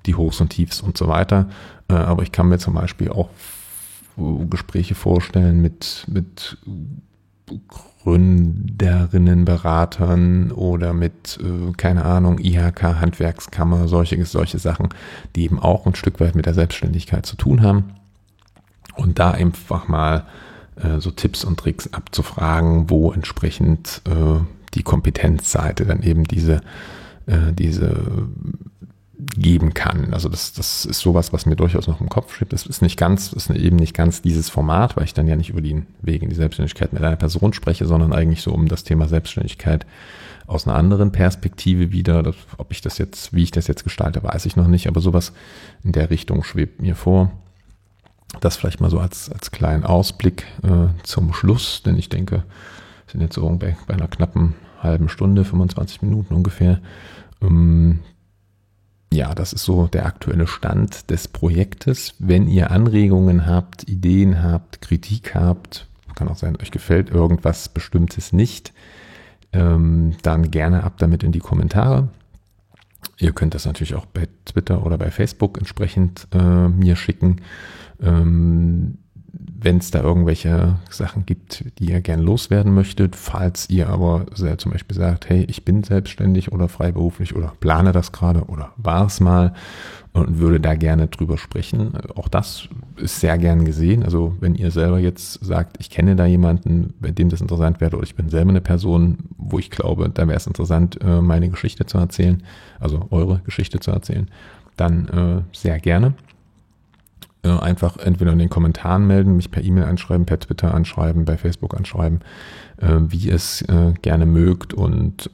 die 0.07 0.15
Hochs 0.15 0.41
und 0.41 0.51
Tiefs 0.51 0.81
und 0.81 0.97
so 0.97 1.09
weiter. 1.09 1.49
Äh, 1.89 1.95
aber 1.95 2.23
ich 2.23 2.33
kann 2.33 2.49
mir 2.49 2.59
zum 2.59 2.75
Beispiel 2.75 3.11
auch 3.11 3.29
Gespräche 4.49 4.95
vorstellen 4.95 5.61
mit, 5.61 6.05
mit 6.07 6.57
Gründerinnen, 8.05 9.45
Beratern 9.45 10.53
oder 10.53 10.93
mit, 10.93 11.39
äh, 11.43 11.73
keine 11.77 12.05
Ahnung, 12.05 12.39
IHK, 12.39 12.83
Handwerkskammer, 13.01 13.89
solche, 13.89 14.25
solche 14.25 14.59
Sachen, 14.59 14.91
die 15.35 15.45
eben 15.45 15.59
auch 15.59 15.87
ein 15.87 15.95
Stück 15.95 16.21
weit 16.21 16.35
mit 16.35 16.47
der 16.47 16.55
Selbstständigkeit 16.55 17.27
zu 17.27 17.37
tun 17.37 17.63
haben. 17.63 17.95
Und 18.95 19.19
da 19.19 19.33
einfach 19.33 19.89
mal 19.89 20.27
äh, 20.77 21.01
so 21.01 21.11
Tipps 21.11 21.45
und 21.45 21.59
Tricks 21.59 21.93
abzufragen, 21.93 22.91
wo 22.91 23.13
entsprechend 23.13 24.03
äh, 24.07 24.41
die 24.75 24.83
Kompetenzseite 24.83 25.87
dann 25.87 26.03
eben 26.03 26.25
diese, 26.25 26.61
äh, 27.27 27.53
diese 27.53 28.29
geben 29.37 29.75
kann. 29.75 30.13
Also 30.13 30.29
das, 30.29 30.53
das 30.53 30.85
ist 30.85 31.01
sowas, 31.01 31.33
was 31.33 31.47
mir 31.47 31.57
durchaus 31.57 31.87
noch 31.87 32.01
im 32.01 32.09
Kopf 32.09 32.35
schwebt. 32.35 32.53
Das 32.53 32.67
ist 32.67 32.83
nicht 32.83 32.99
ganz, 32.99 33.33
ist 33.33 33.51
eben 33.51 33.77
nicht 33.77 33.95
ganz 33.95 34.23
dieses 34.23 34.51
Format, 34.51 34.97
weil 34.97 35.05
ich 35.05 35.15
dann 35.15 35.29
ja 35.29 35.37
nicht 35.37 35.51
über 35.51 35.61
den 35.61 35.87
Weg 36.03 36.23
in 36.23 36.29
die 36.29 36.35
Selbstständigkeit 36.35 36.93
mit 36.93 37.03
einer 37.03 37.17
Person 37.17 37.53
spreche, 37.53 37.87
sondern 37.87 38.13
eigentlich 38.13 38.43
so 38.43 38.53
um 38.53 38.69
das 38.69 38.85
Thema 38.85 39.09
Selbstständigkeit 39.09 39.87
aus 40.47 40.67
einer 40.67 40.77
anderen 40.77 41.13
Perspektive 41.13 41.93
wieder. 41.93 42.35
Ob 42.59 42.73
ich 42.73 42.81
das 42.81 42.99
jetzt, 42.99 43.33
wie 43.33 43.45
ich 43.45 43.51
das 43.51 43.67
jetzt 43.67 43.85
gestalte, 43.85 44.23
weiß 44.23 44.47
ich 44.47 44.57
noch 44.57 44.69
nicht, 44.69 44.89
aber 44.89 45.01
sowas 45.01 45.33
in 45.83 45.93
der 45.93 46.11
Richtung 46.11 46.43
schwebt 46.43 46.83
mir 46.83 46.97
vor. 46.97 47.33
Das 48.41 48.57
vielleicht 48.57 48.81
mal 48.81 48.91
so 48.91 48.99
als, 48.99 49.31
als 49.31 49.51
kleinen 49.51 49.85
Ausblick 49.85 50.45
äh, 50.63 50.89
zum 51.03 51.33
Schluss, 51.33 51.83
denn 51.83 51.97
ich 51.97 52.09
denke, 52.09 52.37
wir 52.37 53.13
sind 53.13 53.21
jetzt 53.21 53.35
so 53.35 53.49
bei, 53.51 53.77
bei 53.87 53.95
einer 53.95 54.09
knappen 54.09 54.55
halben 54.83 55.09
Stunde, 55.09 55.45
25 55.45 56.03
Minuten 56.03 56.35
ungefähr. 56.35 56.81
Ähm, 57.43 58.01
ja, 59.13 59.35
das 59.35 59.53
ist 59.53 59.65
so 59.65 59.87
der 59.87 60.07
aktuelle 60.07 60.47
Stand 60.47 61.11
des 61.11 61.29
Projektes. 61.29 62.15
Wenn 62.19 62.49
ihr 62.49 62.71
Anregungen 62.71 63.47
habt, 63.47 63.89
Ideen 63.89 64.43
habt, 64.43 64.81
Kritik 64.81 65.35
habt, 65.35 65.87
kann 66.15 66.29
auch 66.29 66.37
sein, 66.37 66.57
euch 66.61 66.71
gefällt 66.71 67.11
irgendwas 67.11 67.69
Bestimmtes 67.69 68.33
nicht, 68.33 68.73
ähm, 69.53 70.17
dann 70.23 70.51
gerne 70.51 70.85
ab 70.85 70.95
damit 70.99 71.23
in 71.23 71.33
die 71.33 71.41
Kommentare. 71.41 72.09
Ihr 73.19 73.33
könnt 73.33 73.55
das 73.55 73.67
natürlich 73.67 73.95
auch 73.95 74.07
bei 74.07 74.29
Twitter 74.45 74.85
oder 74.85 74.99
bei 74.99 75.11
Facebook 75.11 75.59
entsprechend 75.59 76.27
äh, 76.33 76.69
mir 76.69 76.97
schicken. 76.97 77.41
Ähm, 78.05 78.99
wenn 79.65 79.79
es 79.79 79.91
da 79.91 80.03
irgendwelche 80.03 80.77
Sachen 80.91 81.25
gibt, 81.25 81.65
die 81.79 81.91
ihr 81.91 82.03
gern 82.03 82.21
loswerden 82.21 82.75
möchtet, 82.75 83.17
falls 83.17 83.71
ihr 83.71 83.89
aber 83.89 84.27
sehr 84.35 84.59
zum 84.59 84.73
Beispiel 84.73 84.95
sagt, 84.95 85.29
hey, 85.31 85.45
ich 85.49 85.65
bin 85.65 85.83
selbstständig 85.83 86.53
oder 86.53 86.69
freiberuflich 86.69 87.35
oder 87.35 87.53
plane 87.61 87.93
das 87.93 88.13
gerade 88.13 88.45
oder 88.45 88.73
war 88.77 89.07
es 89.07 89.21
mal 89.21 89.55
und 90.13 90.39
würde 90.39 90.61
da 90.61 90.75
gerne 90.75 91.09
drüber 91.09 91.39
sprechen. 91.39 91.93
Auch 92.15 92.29
das 92.29 92.69
ist 92.97 93.21
sehr 93.21 93.39
gern 93.39 93.65
gesehen. 93.65 94.03
Also 94.03 94.37
wenn 94.39 94.55
ihr 94.55 94.71
selber 94.71 94.99
jetzt 94.99 95.45
sagt, 95.45 95.77
ich 95.81 95.89
kenne 95.89 96.15
da 96.15 96.27
jemanden, 96.27 96.93
bei 97.01 97.11
dem 97.11 97.31
das 97.31 97.41
interessant 97.41 97.81
wäre, 97.81 97.97
oder 97.97 98.05
ich 98.05 98.15
bin 98.15 98.29
selber 98.29 98.51
eine 98.51 98.61
Person, 98.61 99.19
wo 99.39 99.59
ich 99.59 99.71
glaube, 99.71 100.11
da 100.11 100.29
wäre 100.29 100.37
es 100.37 100.47
interessant, 100.47 101.01
äh, 101.03 101.23
meine 101.23 101.49
Geschichte 101.49 101.87
zu 101.87 101.97
erzählen, 101.99 102.43
also 102.79 103.07
eure 103.11 103.41
Geschichte 103.45 103.81
zu 103.81 103.91
erzählen, 103.91 104.29
dann 104.77 105.09
äh, 105.09 105.57
sehr 105.57 105.81
gerne. 105.81 106.15
Äh, 107.45 107.51
einfach 107.51 107.99
entweder 107.99 108.33
in 108.33 108.39
den 108.39 108.51
Kommentaren 108.51 109.07
melden, 109.07 109.37
mich 109.37 109.51
per 109.51 109.63
E-Mail 109.63 109.85
anschreiben, 109.85 110.27
per 110.27 110.41
Twitter 110.41 110.75
anschreiben, 110.75 111.25
bei 111.25 111.37
Facebook 111.37 111.75
anschreiben, 111.75 112.21
wie 112.77 113.29
ihr 113.29 113.35
es 113.35 113.65
gerne 114.03 114.27
mögt 114.27 114.75
und 114.75 115.31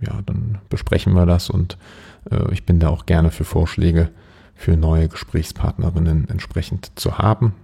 ja, 0.00 0.20
dann 0.26 0.58
besprechen 0.68 1.14
wir 1.14 1.24
das 1.24 1.48
und 1.48 1.78
äh, 2.30 2.52
ich 2.52 2.66
bin 2.66 2.78
da 2.78 2.88
auch 2.88 3.06
gerne 3.06 3.30
für 3.30 3.44
Vorschläge 3.44 4.10
für 4.54 4.76
neue 4.76 5.08
Gesprächspartnerinnen 5.08 6.28
entsprechend 6.28 6.92
zu 6.94 7.18
haben. 7.18 7.54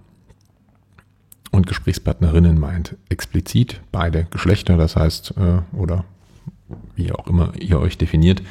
Und 1.51 1.67
Gesprächspartnerinnen 1.67 2.59
meint 2.59 2.95
explizit 3.09 3.81
beide 3.91 4.25
Geschlechter, 4.31 4.77
das 4.77 4.95
heißt, 4.95 5.33
äh, 5.37 5.75
oder 5.75 6.05
wie 6.95 7.11
auch 7.11 7.27
immer 7.27 7.51
ihr 7.59 7.79
euch 7.79 7.97
definiert. 7.97 8.41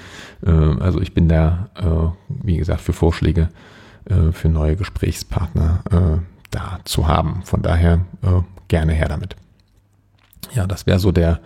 Äh, 0.44 0.50
also 0.50 1.00
ich 1.00 1.14
bin 1.14 1.28
da, 1.28 1.70
wie 2.28 2.56
gesagt, 2.56 2.82
für 2.82 2.92
Vorschläge 2.92 3.48
für 4.32 4.48
neue 4.48 4.76
Gesprächspartner 4.76 6.22
da 6.50 6.80
zu 6.84 7.06
haben. 7.06 7.42
Von 7.44 7.62
daher 7.62 8.00
gerne 8.68 8.92
her 8.92 9.08
damit. 9.08 9.36
Ja, 10.54 10.66
das 10.66 10.86
wäre 10.86 10.98
so 10.98 11.12
der, 11.12 11.40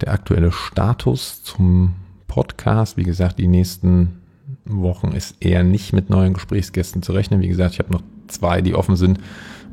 der 0.00 0.12
aktuelle 0.12 0.52
Status 0.52 1.42
zum 1.42 1.94
Podcast. 2.26 2.96
Wie 2.96 3.02
gesagt, 3.02 3.38
die 3.38 3.48
nächsten 3.48 4.20
Wochen 4.64 5.08
ist 5.08 5.36
eher 5.40 5.64
nicht 5.64 5.92
mit 5.92 6.10
neuen 6.10 6.34
Gesprächsgästen 6.34 7.02
zu 7.02 7.12
rechnen. 7.12 7.40
Wie 7.40 7.48
gesagt, 7.48 7.74
ich 7.74 7.78
habe 7.80 7.92
noch 7.92 8.02
zwei, 8.28 8.62
die 8.62 8.74
offen 8.74 8.96
sind, 8.96 9.18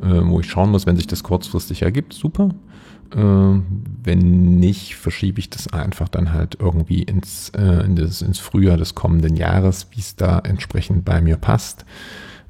äh, 0.02 0.22
wo 0.24 0.40
ich 0.40 0.50
schauen 0.50 0.72
muss, 0.72 0.86
wenn 0.86 0.98
sich 0.98 1.08
das 1.08 1.24
kurzfristig 1.24 1.84
ergibt. 1.84 2.14
Super. 2.14 2.50
Äh, 3.14 3.20
wenn 4.04 4.60
nicht, 4.60 4.96
verschiebe 4.96 5.40
ich 5.40 5.50
das 5.50 5.72
einfach 5.72 6.10
dann 6.10 6.34
halt 6.34 6.58
irgendwie 6.60 7.04
ins, 7.04 7.50
äh, 7.50 7.86
ins 7.86 8.40
Frühjahr 8.40 8.78
des 8.78 8.96
kommenden 8.96 9.36
Jahres, 9.36 9.88
wie 9.92 10.00
es 10.00 10.16
da 10.16 10.40
entsprechend 10.40 11.06
bei 11.06 11.22
mir 11.22 11.38
passt. 11.38 11.86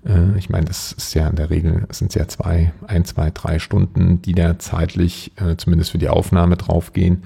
Äh, 0.05 0.37
ich 0.37 0.49
meine, 0.49 0.65
das 0.65 0.91
ist 0.91 1.13
ja 1.13 1.27
in 1.27 1.35
der 1.35 1.49
Regel, 1.49 1.85
es 1.89 1.99
sind 1.99 2.13
ja 2.15 2.27
zwei, 2.27 2.73
ein, 2.87 3.05
zwei, 3.05 3.31
drei 3.31 3.59
Stunden, 3.59 4.21
die 4.21 4.33
da 4.33 4.59
zeitlich 4.59 5.31
äh, 5.37 5.55
zumindest 5.57 5.91
für 5.91 5.97
die 5.97 6.09
Aufnahme 6.09 6.57
draufgehen. 6.57 7.23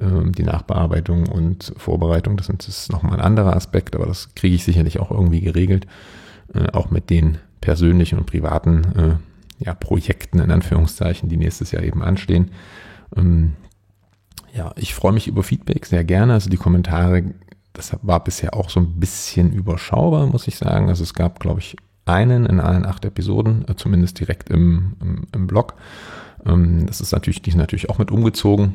Ähm, 0.00 0.32
die 0.32 0.44
Nachbearbeitung 0.44 1.26
und 1.26 1.72
Vorbereitung, 1.76 2.36
das 2.36 2.48
ist 2.48 2.92
nochmal 2.92 3.14
ein 3.14 3.24
anderer 3.24 3.56
Aspekt, 3.56 3.96
aber 3.96 4.06
das 4.06 4.34
kriege 4.34 4.54
ich 4.54 4.64
sicherlich 4.64 5.00
auch 5.00 5.10
irgendwie 5.10 5.40
geregelt, 5.40 5.86
äh, 6.54 6.70
auch 6.72 6.90
mit 6.90 7.10
den 7.10 7.38
persönlichen 7.60 8.18
und 8.18 8.26
privaten 8.26 8.84
äh, 8.96 9.64
ja, 9.64 9.74
Projekten 9.74 10.38
in 10.38 10.52
Anführungszeichen, 10.52 11.28
die 11.28 11.36
nächstes 11.36 11.72
Jahr 11.72 11.82
eben 11.82 12.02
anstehen. 12.02 12.52
Ähm, 13.16 13.54
ja, 14.54 14.72
ich 14.76 14.94
freue 14.94 15.12
mich 15.12 15.26
über 15.26 15.42
Feedback 15.42 15.84
sehr 15.86 16.04
gerne. 16.04 16.34
Also 16.34 16.48
die 16.48 16.56
Kommentare, 16.56 17.34
das 17.72 17.96
war 18.02 18.22
bisher 18.22 18.54
auch 18.54 18.70
so 18.70 18.80
ein 18.80 19.00
bisschen 19.00 19.52
überschaubar, 19.52 20.26
muss 20.26 20.46
ich 20.46 20.56
sagen. 20.56 20.88
Also 20.88 21.02
es 21.02 21.14
gab, 21.14 21.40
glaube 21.40 21.60
ich, 21.60 21.76
einen 22.08 22.46
in 22.46 22.60
allen 22.60 22.86
acht 22.86 23.04
Episoden, 23.04 23.64
äh, 23.68 23.76
zumindest 23.76 24.18
direkt 24.18 24.50
im, 24.50 24.94
im, 25.00 25.22
im 25.32 25.46
Blog. 25.46 25.74
Ähm, 26.46 26.86
das 26.86 27.00
ist 27.00 27.12
natürlich, 27.12 27.42
die 27.42 27.50
ist 27.50 27.56
natürlich 27.56 27.90
auch 27.90 27.98
mit 27.98 28.10
umgezogen. 28.10 28.74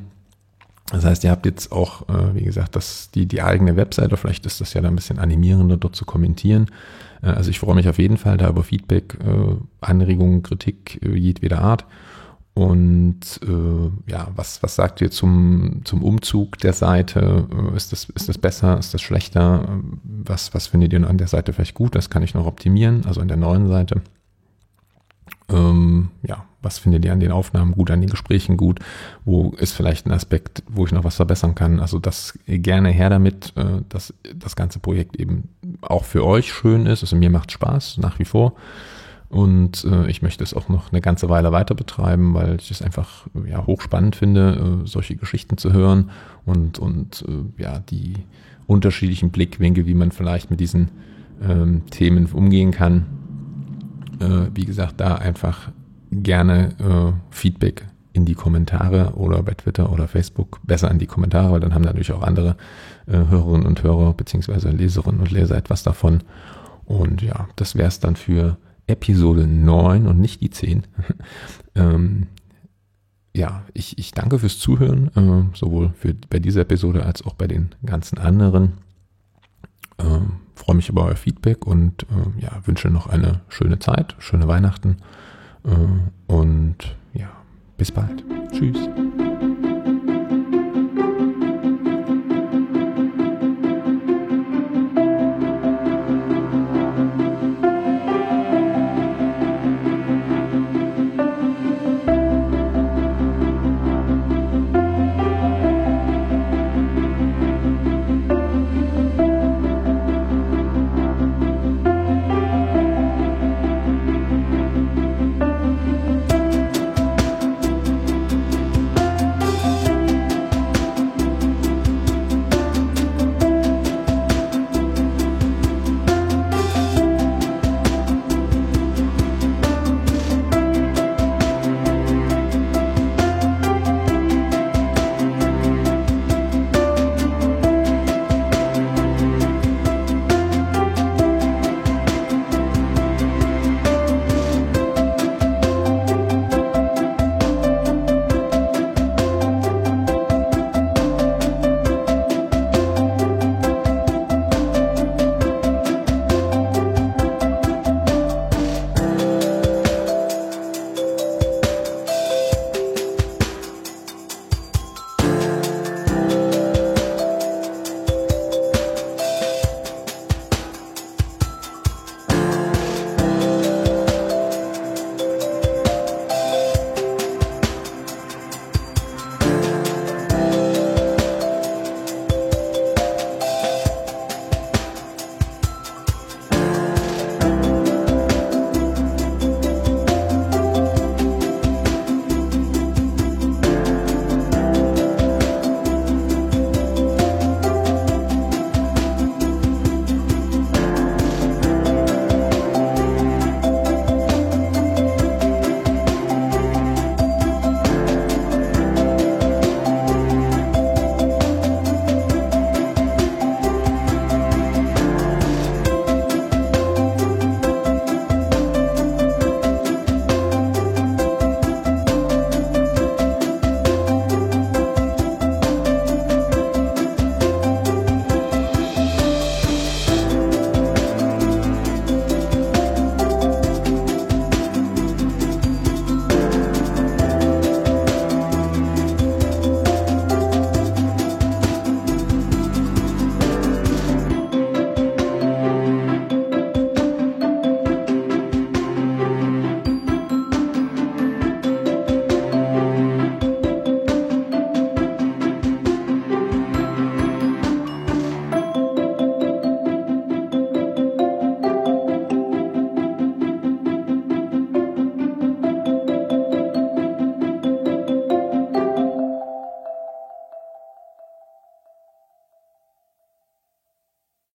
Das 0.91 1.05
heißt, 1.05 1.23
ihr 1.23 1.31
habt 1.31 1.45
jetzt 1.45 1.71
auch, 1.71 2.07
äh, 2.09 2.35
wie 2.35 2.43
gesagt, 2.43 2.75
das, 2.75 3.09
die, 3.11 3.25
die 3.25 3.41
eigene 3.41 3.75
Webseite, 3.75 4.17
vielleicht 4.17 4.45
ist 4.45 4.61
das 4.61 4.73
ja 4.73 4.81
da 4.81 4.89
ein 4.89 4.95
bisschen 4.95 5.19
animierender, 5.19 5.77
dort 5.77 5.95
zu 5.95 6.05
kommentieren. 6.05 6.67
Äh, 7.21 7.27
also 7.27 7.49
ich 7.49 7.59
freue 7.59 7.75
mich 7.75 7.89
auf 7.89 7.99
jeden 7.99 8.17
Fall 8.17 8.37
da 8.37 8.49
über 8.49 8.63
Feedback, 8.63 9.17
Anregungen, 9.81 10.43
Kritik 10.43 10.99
jedweder 11.03 11.61
Art. 11.61 11.85
Und 12.55 13.39
äh, 13.41 14.11
ja, 14.11 14.27
was, 14.35 14.61
was 14.61 14.75
sagt 14.75 15.01
ihr 15.01 15.09
zum, 15.09 15.81
zum 15.85 16.03
Umzug 16.03 16.59
der 16.59 16.73
Seite? 16.73 17.47
Äh, 17.51 17.75
ist, 17.75 17.91
das, 17.91 18.05
ist 18.09 18.29
das 18.29 18.37
besser? 18.37 18.77
Ist 18.77 18.93
das 18.93 19.01
schlechter? 19.01 19.79
Was, 20.03 20.53
was 20.53 20.67
findet 20.67 20.93
ihr 20.93 21.07
an 21.07 21.17
der 21.17 21.27
Seite 21.27 21.51
vielleicht 21.53 21.73
gut? 21.73 21.95
Das 21.95 22.11
kann 22.11 22.21
ich 22.21 22.35
noch 22.35 22.45
optimieren, 22.45 23.05
also 23.07 23.21
an 23.21 23.27
der 23.27 23.37
neuen 23.37 23.67
Seite. 23.67 24.01
Ähm, 25.49 26.11
ja, 26.21 26.45
was 26.61 26.77
findet 26.77 27.03
ihr 27.05 27.11
an 27.11 27.19
den 27.19 27.31
Aufnahmen 27.31 27.71
gut, 27.71 27.89
an 27.89 28.01
den 28.01 28.09
Gesprächen 28.09 28.55
gut? 28.55 28.79
Wo 29.25 29.49
ist 29.57 29.73
vielleicht 29.73 30.05
ein 30.05 30.11
Aspekt, 30.11 30.63
wo 30.67 30.85
ich 30.85 30.91
noch 30.91 31.03
was 31.03 31.15
verbessern 31.15 31.55
kann? 31.55 31.79
Also 31.79 31.97
das 31.97 32.37
gerne 32.45 32.89
her 32.89 33.09
damit, 33.09 33.53
äh, 33.57 33.81
dass 33.89 34.13
das 34.33 34.55
ganze 34.55 34.77
Projekt 34.77 35.15
eben 35.15 35.49
auch 35.81 36.05
für 36.05 36.23
euch 36.23 36.53
schön 36.53 36.85
ist. 36.85 37.01
Also 37.01 37.15
mir 37.15 37.31
macht 37.31 37.51
Spaß 37.51 37.97
nach 37.97 38.19
wie 38.19 38.25
vor. 38.25 38.53
Und 39.33 39.83
äh, 39.85 40.07
ich 40.09 40.21
möchte 40.21 40.43
es 40.43 40.53
auch 40.53 40.69
noch 40.69 40.91
eine 40.91 41.01
ganze 41.01 41.27
Weile 41.27 41.51
weiter 41.51 41.75
betreiben, 41.75 42.33
weil 42.33 42.57
ich 42.57 42.69
es 42.69 42.81
einfach 42.81 43.25
ja, 43.49 43.65
hochspannend 43.65 44.15
finde, 44.15 44.81
äh, 44.83 44.87
solche 44.87 45.15
Geschichten 45.15 45.57
zu 45.57 45.73
hören 45.73 46.11
und, 46.45 46.79
und 46.79 47.25
äh, 47.27 47.61
ja, 47.61 47.79
die 47.79 48.13
unterschiedlichen 48.67 49.31
Blickwinkel, 49.31 49.85
wie 49.87 49.95
man 49.95 50.11
vielleicht 50.11 50.51
mit 50.51 50.59
diesen 50.59 50.89
ähm, 51.41 51.81
Themen 51.89 52.27
umgehen 52.27 52.71
kann 52.71 53.05
äh, 54.19 54.49
wie 54.53 54.65
gesagt, 54.65 54.99
da 54.99 55.15
einfach 55.15 55.71
gerne 56.11 56.69
äh, 56.79 57.11
Feedback 57.31 57.85
in 58.13 58.25
die 58.25 58.35
Kommentare 58.35 59.13
oder 59.15 59.41
bei 59.41 59.53
Twitter 59.53 59.91
oder 59.91 60.07
Facebook, 60.07 60.59
besser 60.63 60.91
in 60.91 60.99
die 60.99 61.07
Kommentare, 61.07 61.51
weil 61.51 61.59
dann 61.59 61.73
haben 61.73 61.81
natürlich 61.81 62.11
auch 62.11 62.21
andere 62.21 62.55
äh, 63.07 63.13
Hörerinnen 63.13 63.65
und 63.65 63.81
Hörer 63.81 64.13
beziehungsweise 64.13 64.69
Leserinnen 64.69 65.21
und 65.21 65.31
Leser 65.31 65.57
etwas 65.57 65.83
davon. 65.83 66.21
Und 66.85 67.21
ja, 67.21 67.47
das 67.55 67.75
wäre 67.75 67.87
es 67.87 67.99
dann 67.99 68.15
für 68.15 68.57
Episode 68.87 69.47
9 69.47 70.07
und 70.07 70.19
nicht 70.19 70.41
die 70.41 70.49
10. 70.49 70.83
ähm, 71.75 72.27
ja, 73.35 73.63
ich, 73.73 73.97
ich 73.97 74.11
danke 74.11 74.39
fürs 74.39 74.59
Zuhören, 74.59 75.09
äh, 75.15 75.57
sowohl 75.57 75.91
für, 75.97 76.13
bei 76.29 76.39
dieser 76.39 76.61
Episode 76.61 77.05
als 77.05 77.25
auch 77.25 77.33
bei 77.33 77.47
den 77.47 77.69
ganzen 77.85 78.17
anderen. 78.17 78.73
Ähm, 79.97 80.33
freue 80.55 80.75
mich 80.75 80.89
über 80.89 81.05
euer 81.05 81.15
Feedback 81.15 81.65
und 81.65 82.03
äh, 82.03 82.41
ja, 82.41 82.61
wünsche 82.65 82.89
noch 82.89 83.07
eine 83.07 83.41
schöne 83.49 83.79
Zeit, 83.79 84.15
schöne 84.19 84.47
Weihnachten 84.47 84.97
äh, 85.65 86.31
und 86.31 86.95
ja, 87.13 87.29
bis 87.77 87.91
bald. 87.91 88.23
Tschüss. 88.51 88.77